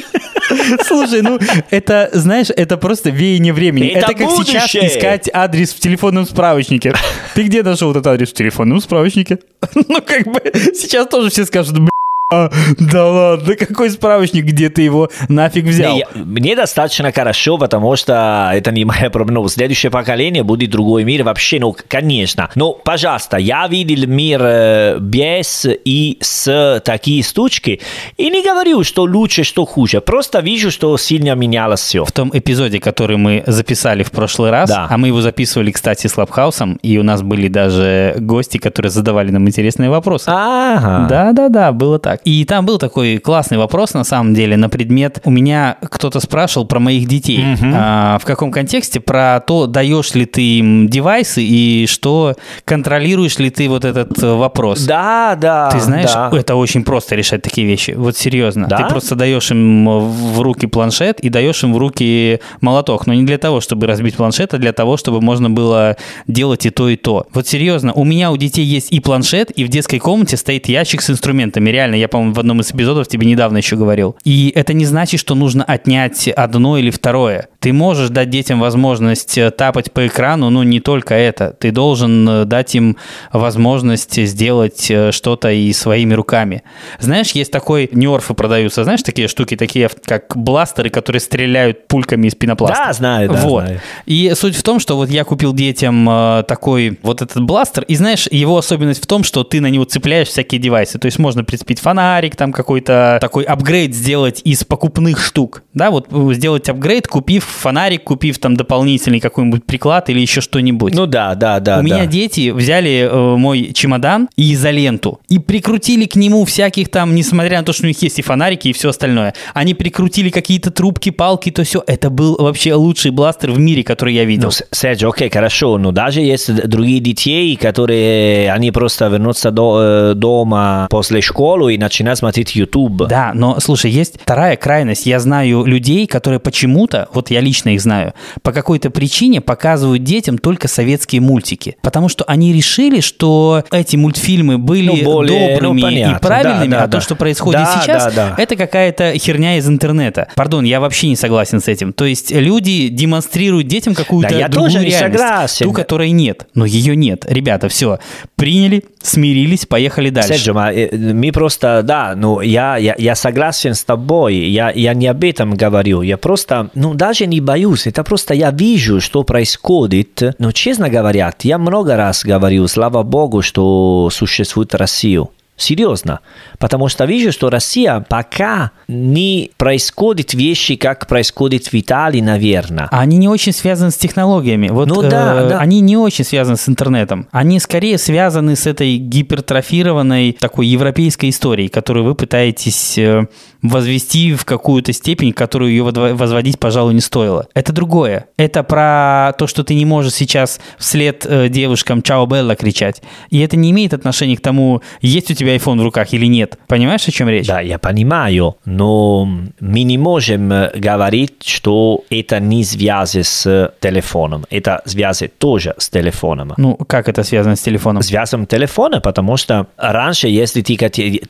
[0.87, 1.39] Слушай, ну
[1.69, 3.89] это, знаешь, это просто веяние времени.
[3.89, 4.87] Это Это, как сейчас будущее.
[4.87, 6.95] искать адрес в телефонном справочнике.
[7.35, 9.39] Ты где нашел этот адрес в телефонном справочнике?
[9.87, 10.41] Ну, как бы,
[10.73, 11.89] сейчас тоже все скажут, «Бля,
[12.31, 12.49] а,
[12.79, 15.93] да ладно, какой справочник, где ты его нафиг взял?
[15.93, 19.41] Не, я- мне достаточно хорошо, потому что это не моя проблема.
[19.43, 22.49] Ну, Следующее поколение будет другой мир вообще, ну, конечно.
[22.55, 27.79] Но, пожалуйста, я видел мир э, без и с такие штучки.
[28.17, 30.01] И не говорю, что лучше, что хуже.
[30.01, 32.05] Просто вижу, что сильно менялось все.
[32.05, 34.87] В том эпизоде, который мы записали в прошлый раз, Да.
[34.89, 39.29] а мы его записывали, кстати, с Лабхаусом, и у нас были даже гости, которые задавали
[39.29, 40.25] нам интересные вопросы.
[40.27, 41.05] Ага.
[41.07, 42.14] Да-да-да, было так.
[42.23, 45.21] И там был такой классный вопрос, на самом деле, на предмет...
[45.23, 47.43] У меня кто-то спрашивал про моих детей.
[47.73, 48.99] А, в каком контексте?
[48.99, 54.33] Про то, даешь ли ты им девайсы и что контролируешь ли ты вот этот э,
[54.33, 54.83] вопрос.
[54.83, 55.69] Да, да.
[55.69, 56.31] Ты знаешь, да.
[56.33, 57.91] это очень просто решать такие вещи.
[57.91, 58.67] Вот серьезно.
[58.67, 58.77] Да?
[58.77, 63.07] Ты просто даешь им в руки планшет и даешь им в руки молоток.
[63.07, 65.97] Но не для того, чтобы разбить планшет, а для того, чтобы можно было
[66.27, 67.27] делать и то, и то.
[67.33, 71.01] Вот серьезно, у меня у детей есть и планшет, и в детской комнате стоит ящик
[71.01, 71.69] с инструментами.
[71.69, 74.15] Реально, я, по-моему, в одном из эпизодов тебе недавно еще говорил.
[74.23, 77.49] И это не значит, что нужно отнять одно или второе.
[77.65, 81.55] Ты можешь дать детям возможность э, тапать по экрану, но не только это.
[81.59, 82.95] Ты должен э, дать им
[83.33, 86.61] возможность сделать э, что-то и своими руками.
[86.99, 92.35] Знаешь, есть такой, нерфы продаются, знаешь, такие штуки, такие как бластеры, которые стреляют пульками из
[92.35, 92.83] пенопласта.
[92.85, 93.63] Да, знаю, да, Вот.
[93.63, 93.81] знаю.
[94.05, 96.05] И суть в том, что вот я купил детям
[96.47, 100.27] такой вот этот бластер, и знаешь, его особенность в том, что ты на него цепляешь
[100.27, 100.99] всякие девайсы.
[100.99, 105.63] То есть можно прицепить фонарик, там какой-то такой апгрейд сделать из покупных штук.
[105.73, 110.93] Да, вот сделать апгрейд, купив фонарик, купив там дополнительный какой-нибудь приклад или еще что-нибудь.
[110.93, 111.79] Ну да, да, да.
[111.79, 111.81] У да.
[111.83, 117.59] меня дети взяли э, мой чемодан и изоленту и прикрутили к нему всяких там, несмотря
[117.59, 121.09] на то, что у них есть и фонарики, и все остальное, они прикрутили какие-то трубки,
[121.09, 121.83] палки, то все.
[121.87, 124.49] Это был вообще лучший бластер в мире, который я видел.
[124.49, 130.13] Ну, Серджи, окей, хорошо, но даже есть другие детей, которые, они просто вернутся до, э,
[130.15, 133.07] дома после школы и начинают смотреть YouTube.
[133.07, 135.05] Да, но слушай, есть вторая крайность.
[135.05, 140.37] Я знаю людей, которые почему-то, вот я лично их знаю, по какой-то причине показывают детям
[140.37, 141.77] только советские мультики.
[141.81, 146.15] Потому что они решили, что эти мультфильмы были Ну, более, добрыми ну, понятно.
[146.17, 147.01] и правильными, Да, да, а то, да.
[147.01, 148.35] что происходит Да, сейчас, да, да.
[148.41, 150.27] это какая-то херня из интернета.
[150.35, 151.93] Пардон, я вообще не согласен с этим.
[151.93, 155.65] То есть люди демонстрируют детям какую-то Да, я другую тоже не реальность, согласен.
[155.67, 156.47] ту, которой нет.
[156.55, 157.25] Но ее нет.
[157.29, 157.99] Ребята, все,
[158.35, 160.29] приняли, смирились, поехали дальше.
[160.33, 164.93] Серджи, ма, э, мы просто, да, ну, я, я, я согласен с тобой, я, я
[164.93, 169.23] не об этом говорю, я просто, ну, даже не боюсь, это просто я вижу, что
[169.23, 175.25] происходит, но, честно говоря, я много раз говорю, слава богу, что существует Россия.
[175.57, 176.19] Серьезно.
[176.59, 182.89] Потому что вижу, что Россия пока не происходит вещи, как происходит в Италии, наверное.
[182.91, 184.67] А Они не очень связаны с технологиями.
[184.67, 185.59] Вот, Ну да, э, да.
[185.59, 187.27] Они не очень связаны с интернетом.
[187.31, 193.27] Они скорее связаны с этой гипертрофированной такой европейской историей, которую вы пытаетесь э,
[193.61, 197.47] возвести в какую-то степень, которую ее возводить, пожалуй, не стоило.
[197.53, 198.27] Это другое.
[198.37, 203.01] Это про то, что ты не можешь сейчас вслед э, девушкам «Чао, Белла» кричать.
[203.29, 206.57] И это не имеет отношения к тому, есть у тебя iPhone в руках или нет.
[206.67, 207.47] Понимаешь, о чем речь?
[207.47, 209.27] Да, я понимаю, но
[209.59, 214.45] мы не можем э, говорить, что это не связи с телефоном.
[214.49, 216.53] Это связи тоже с телефоном.
[216.57, 218.03] Ну, как это связано с телефоном?
[218.03, 220.75] Связом телефона, потому что раньше, если ты,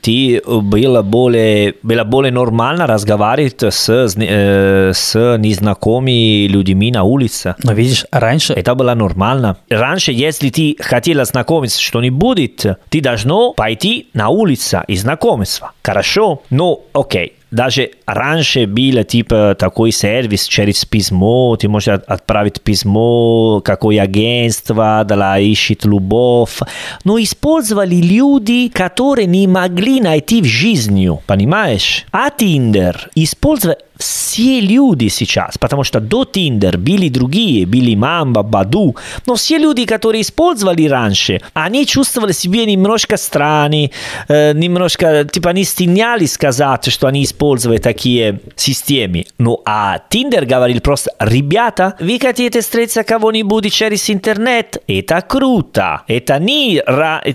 [0.00, 7.54] ты было более, было более нормально разговаривать с, э, с незнакомыми людьми на улице.
[7.62, 9.58] Но видишь, раньше Это было нормально.
[9.68, 15.70] Раньше, если ты хотела знакомиться что-нибудь, ты должно пойти на улицу и знакомиться.
[15.82, 16.42] Хорошо?
[16.50, 17.34] Ну, окей.
[17.56, 25.02] Даже раньше был типа такой сервис через письмо, ты можешь от- отправить письмо, какое агентство,
[25.08, 26.58] да, ищет любовь.
[27.04, 32.04] Но использовали люди, которые не могли найти в жизни, понимаешь?
[32.12, 38.96] А Тиндер использовали все люди сейчас, потому что до Тиндер были другие, были Мамба, Баду,
[39.26, 43.90] но все люди, которые использовали раньше, они чувствовали себя немножко странно,
[44.28, 49.26] э, немножко, типа, они стеснялись сказать, что они используют такие системы.
[49.38, 54.82] Ну, а Тиндер говорил просто, ребята, вы хотите встретиться кого-нибудь через интернет?
[54.86, 56.02] Это круто.
[56.06, 56.82] Это не,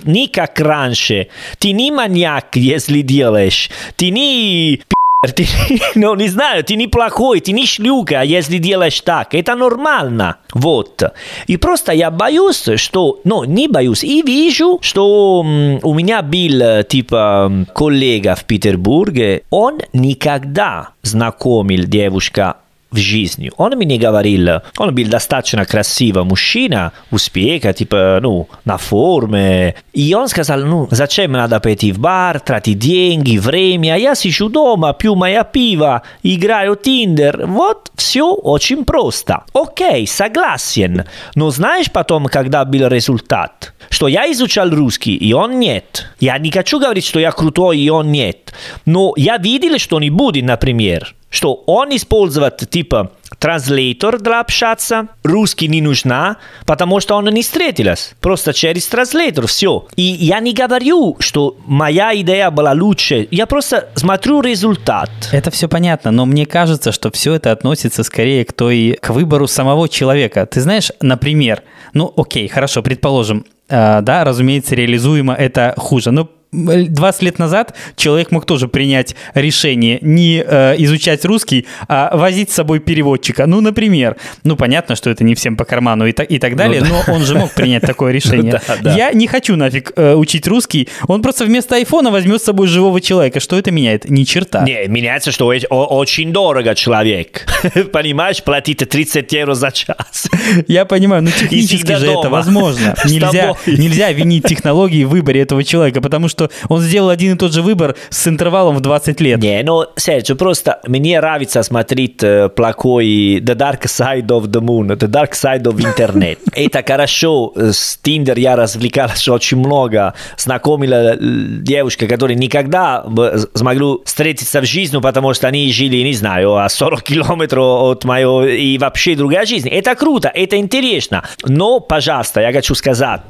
[0.06, 1.28] не как раньше.
[1.58, 3.70] Ты не маньяк, если делаешь.
[3.96, 4.82] Ты не
[5.28, 5.48] ты,
[5.94, 9.36] ну, не знаю, ты неплохой, ты не шлюка, если делаешь так.
[9.36, 10.38] Это нормально.
[10.56, 11.04] Вот.
[11.46, 13.20] И просто я боюсь, что...
[13.24, 14.04] Ну, не боюсь.
[14.04, 19.44] И вижу, что у меня был, типа, коллега в Петербурге.
[19.52, 22.56] Он никогда знакомил девушка
[22.92, 23.52] в жизни.
[23.58, 29.76] Он мне говорил, он был достаточно красивый мужчина, успеха, типа, ну, на форме.
[29.94, 34.94] И он сказал, ну, зачем надо пойти в бар, тратить деньги, время, я сижу дома,
[34.94, 37.46] пью моя пиво, играю Тиндер.
[37.48, 39.44] Вот, все очень просто.
[39.54, 41.06] Окей, согласен.
[41.36, 43.74] Но знаешь потом, когда был результат?
[43.90, 46.10] Что я изучал русский, и он нет.
[46.20, 48.54] Я не хочу говорить, что я крутой, и он нет.
[48.86, 56.38] Но я видел что-нибудь, например, что он использует типа транслейтор для общаться, русский не нужна,
[56.68, 58.14] потому что он не встретилась.
[58.22, 59.88] Просто через транслейтор, все.
[59.96, 65.10] И я не говорю, что моя идея была лучше, я просто смотрю результат.
[65.32, 69.48] Это все понятно, но мне кажется, что все это относится скорее к той, к выбору
[69.48, 70.46] самого человека.
[70.46, 71.64] Ты знаешь, например,
[71.94, 78.32] ну окей, хорошо, предположим, э, да, разумеется, реализуемо это хуже, но 20 лет назад человек
[78.32, 83.48] мог тоже принять решение не э, изучать русский, а возить с собой переводчика.
[83.48, 84.18] Ну, например.
[84.44, 87.14] Ну, понятно, что это не всем по карману и, та- и так далее, Ну но
[87.14, 88.52] он же мог принять такое решение.
[88.68, 88.96] да, да.
[88.96, 90.90] Я не хочу нафиг э, учить русский.
[91.08, 93.40] Он просто вместо айфона возьмет с собой живого человека.
[93.40, 94.10] Что это меняет?
[94.10, 94.64] Ни черта.
[94.66, 97.46] Не, меняется, что очень дорого человек.
[97.94, 100.28] Понимаешь, платить 30 евро за час.
[100.68, 102.94] Я понимаю, но технически всегда же это возможно.
[103.06, 107.54] Нельзя винить технологии в выборе этого человека, потому что что он сделал один и тот
[107.54, 109.40] же выбор с интервалом в 20 лет.
[109.42, 114.88] Не, ну, Серджо, просто мне нравится смотреть э, плохой The Dark Side of the Moon,
[114.98, 116.40] The Dark Side of Internet.
[116.54, 117.54] Это хорошо.
[117.56, 120.14] С Tinder я развлекался очень много.
[120.38, 123.06] Знакомила э, девушка, которая никогда
[123.54, 128.46] смогла встретиться в жизни, потому что они жили, не знаю, а 40 километров от моего
[128.46, 129.70] и вообще другая жизнь.
[129.70, 131.24] Это круто, это интересно.
[131.44, 133.22] Но, пожалуйста, я хочу сказать,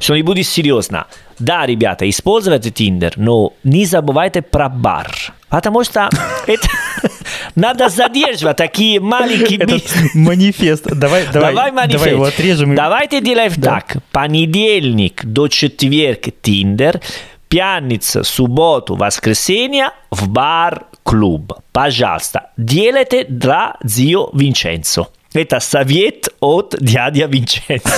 [0.00, 1.06] что не будет серьезно.
[1.38, 5.10] Да, ребята, используйте Tinder, но не забывайте про бар.
[5.48, 6.08] Потому что
[6.46, 6.68] это
[7.54, 9.78] надо задерживать такие маленькие Это
[10.14, 10.84] манифест.
[10.86, 11.98] Давай, давай, Давай манифест.
[12.04, 12.74] давай его отрежем.
[12.74, 13.80] Давайте делаем Да.
[13.80, 13.96] так.
[14.12, 17.00] Понедельник до четверг Тиндер,
[17.48, 21.52] пятница, субботу, воскресенье в бар-клуб.
[21.72, 25.08] Пожалуйста, делайте для Зио Винченцо.
[25.34, 27.90] Это совет от дядя Винченцо.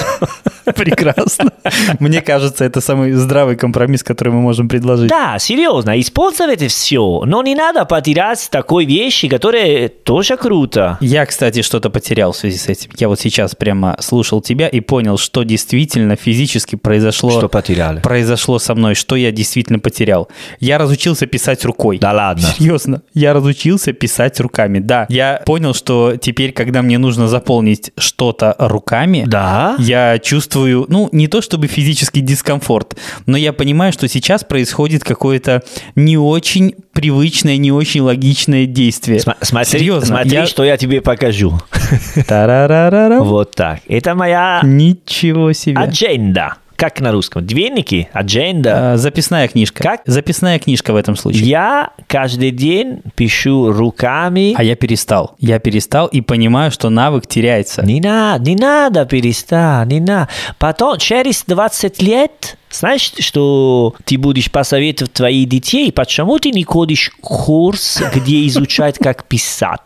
[0.65, 1.53] Прекрасно.
[2.01, 5.11] Мне кажется, это самый здравый компромисс, который мы можем предложить.
[5.11, 10.97] Да, серьезно, используйте все, но не надо потерять такой вещи, которые тоже круто.
[11.03, 12.91] Я, кстати, что-то потерял в связи с этим.
[12.97, 17.31] Я вот сейчас прямо слушал тебя и понял, что действительно физически произошло.
[17.31, 18.01] Что потеряли?
[18.01, 20.29] Произошло со мной, что я действительно потерял.
[20.59, 21.99] Я разучился писать рукой.
[21.99, 22.49] Да ладно.
[22.57, 24.79] Серьезно, я разучился писать руками.
[24.79, 29.77] Да, я понял, что теперь, когда мне нужно заполнить что-то руками, Да?
[29.79, 32.97] я чувствую, ну, не то чтобы физический дискомфорт,
[33.27, 35.63] но я понимаю, что сейчас происходит какое-то
[35.95, 39.19] не очень привычное, не очень логичное действие.
[39.21, 41.61] Сма- Смотри, Серьезно, смотри я- что я тебе покажу.
[42.29, 43.81] Вот так.
[43.89, 45.79] Это моя Ничего себе.
[45.81, 46.55] адженда.
[46.77, 47.45] Как на русском?
[47.45, 48.09] Дневники?
[48.13, 48.93] Адженда.
[48.93, 49.83] А, Записная книжка.
[49.83, 50.03] Как?
[50.05, 51.49] Записная книжка в этом случае.
[51.49, 54.55] Я каждый день пишу руками.
[54.57, 55.35] А я перестал.
[55.39, 57.83] Я перестал и понимаю, что навык теряется.
[57.85, 60.29] Не надо, не надо перестать, не надо.
[60.59, 67.11] Потом, через 20 лет, знаешь, что ты будешь посоветовать твоих детей, почему ты не ходишь
[67.11, 69.81] в курс, где изучать, как писать?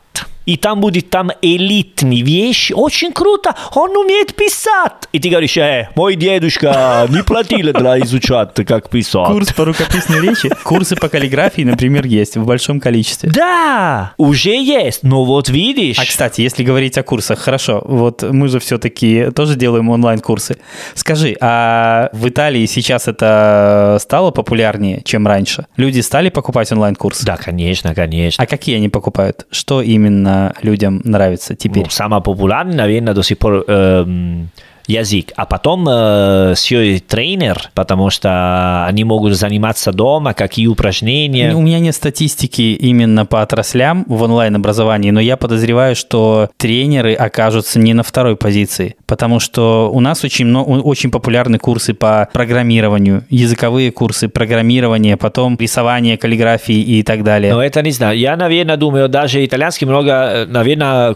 [0.46, 2.72] И там будет там элитные вещи.
[2.72, 4.92] Очень круто, он умеет писать.
[5.12, 9.26] И ты говоришь, э, мой дедушка не платил для изучать, как писать.
[9.26, 13.30] Курс по рукописной речи, курсы по каллиграфии, например, есть в большом количестве.
[13.30, 15.02] Да, уже есть.
[15.02, 15.98] Но вот видишь.
[15.98, 20.58] А, кстати, если говорить о курсах, хорошо, вот мы же все-таки тоже делаем онлайн-курсы.
[20.94, 25.66] Скажи, а в Италии сейчас это стало популярнее, чем раньше?
[25.76, 27.24] Люди стали покупать онлайн-курсы?
[27.26, 28.42] Да, конечно, конечно.
[28.42, 29.46] А какие они покупают?
[29.50, 30.29] Что именно
[30.62, 31.84] людям нравится теперь?
[31.84, 34.50] Ну, самый популярный, наверное, до сих пор эм,
[34.90, 35.32] язык.
[35.36, 41.54] А потом э, все тренер, потому что они могут заниматься дома, какие упражнения.
[41.54, 47.78] У меня нет статистики именно по отраслям в онлайн-образовании, но я подозреваю, что тренеры окажутся
[47.78, 53.24] не на второй позиции, потому что у нас очень, много, очень популярны курсы по программированию,
[53.30, 57.52] языковые курсы программирования, потом рисование, каллиграфии и так далее.
[57.54, 58.18] Но это не знаю.
[58.18, 61.14] Я, наверное, думаю, даже итальянский много, э, наверное, э,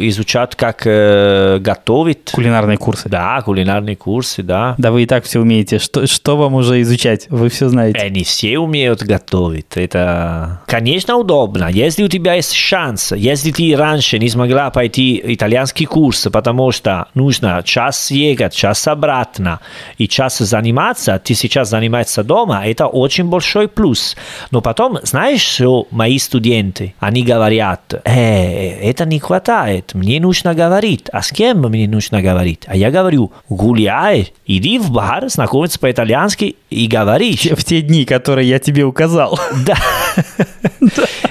[0.00, 2.32] изучат, как готовить.
[2.32, 3.08] Кулинарные курсы.
[3.08, 4.74] Да, кулинарные курсы, да.
[4.76, 5.78] Да вы и так все умеете.
[5.78, 7.26] Что, что вам уже изучать?
[7.30, 7.98] Вы все знаете.
[7.98, 9.76] Э, не все умеют готовить.
[9.76, 11.68] Это, конечно, удобно.
[11.70, 17.06] Если у тебя есть шанс, если ты раньше не смогла пойти итальянский курс, потому что
[17.14, 19.60] нужно час ехать, час обратно
[19.98, 24.16] и час заниматься, ты сейчас занимаешься дома, это очень большой плюс.
[24.50, 31.06] Но потом, знаешь, что мои студенты, они говорят, э, это не хватает, мне нужно говорить.
[31.12, 32.66] А с кем мне нужно говорить?
[32.72, 37.42] А я говорю, гуляй, иди в бар, знакомиться по-итальянски и говоришь.
[37.42, 39.38] В те дни, которые я тебе указал.
[39.66, 39.76] Да.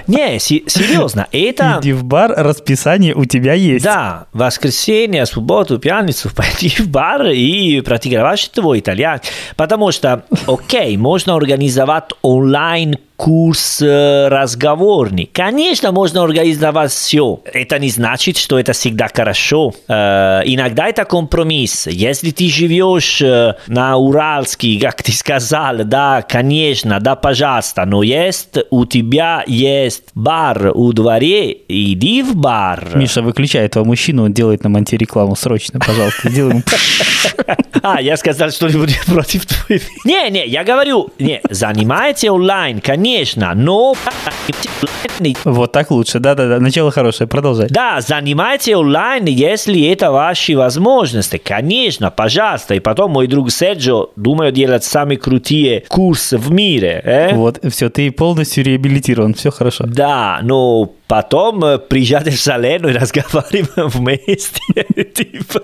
[0.08, 1.80] Не, се- серьезно, это...
[1.82, 3.86] Иди в бар, расписание у тебя есть.
[3.86, 9.30] Да, воскресенье, субботу, пятницу пойти в бар и практиковать твой итальянский.
[9.56, 15.30] Потому что, окей, можно организовать онлайн курс э, разговорный.
[15.32, 17.40] Конечно, можно организовать все.
[17.46, 19.76] Это не значит, что это всегда хорошо.
[19.88, 21.86] Э, иногда это компромисс.
[21.86, 28.58] Если ты живешь э, на Уральске, как ты сказал, да, конечно, да, пожалуйста, но есть
[28.72, 32.92] у тебя есть бар у дворе, иди в бар.
[32.96, 35.36] Миша, выключай этого мужчину, он делает нам антирекламу.
[35.36, 36.64] Срочно, пожалуйста, сделай ему...
[37.84, 39.84] А, я сказал что-нибудь против твоего.
[40.06, 43.96] Не, не, я говорю, не, занимайте онлайн, конечно, но...
[45.44, 46.20] Вот так лучше.
[46.20, 47.68] Да-да-да, начало хорошее, продолжай.
[47.70, 51.38] Да, занимайте онлайн, если это ваши возможности.
[51.38, 52.76] Конечно, пожалуйста.
[52.76, 57.02] И потом мой друг Серджо, думаю, делать самые крутые курсы в мире.
[57.04, 57.36] э?
[57.36, 59.86] Вот, все, ты полностью реабилитирован, все хорошо.
[59.88, 64.62] Да, но потом э, приезжать в Салену и разговариваем вместе.
[65.14, 65.62] типа.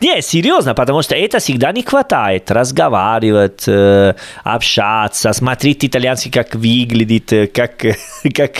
[0.00, 2.50] Не, серьезно, потому что это всегда не хватает.
[2.50, 7.76] Разговаривать, э, общаться, смотреть итальянский, как выглядит, э, как,
[8.34, 8.50] как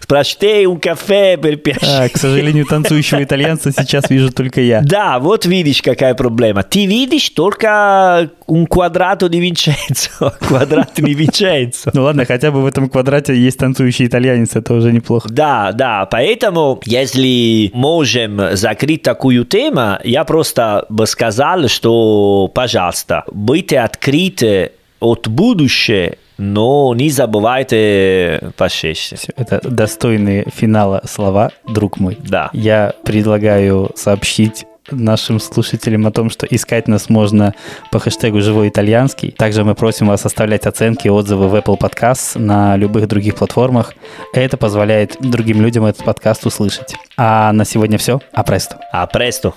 [0.00, 1.38] спрашивать, un кафе
[1.82, 4.82] а, К сожалению, танцующего итальянца сейчас вижу только я.
[4.82, 6.62] Да, вот видишь, какая проблема.
[6.62, 11.90] Ты видишь только un quadrato di Vincenzo, квадрат не Vincenzo.
[11.94, 15.21] Ну ладно, хотя бы в этом квадрате есть танцующий итальянец, это уже неплохо.
[15.28, 23.80] Да, да, поэтому, если можем закрыть такую тему, я просто бы сказал, что, пожалуйста, будьте
[23.80, 29.28] открыты от будущего, но не забывайте пошесть.
[29.36, 32.16] Это достойные финала слова, друг мой.
[32.20, 32.50] Да.
[32.52, 37.54] Я предлагаю сообщить нашим слушателям о том, что искать нас можно
[37.90, 39.30] по хэштегу «Живой итальянский».
[39.30, 43.94] Также мы просим вас оставлять оценки и отзывы в Apple Podcasts на любых других платформах.
[44.32, 46.94] Это позволяет другим людям этот подкаст услышать.
[47.16, 48.20] А на сегодня все.
[48.32, 48.78] А престо.
[48.92, 49.52] А престо.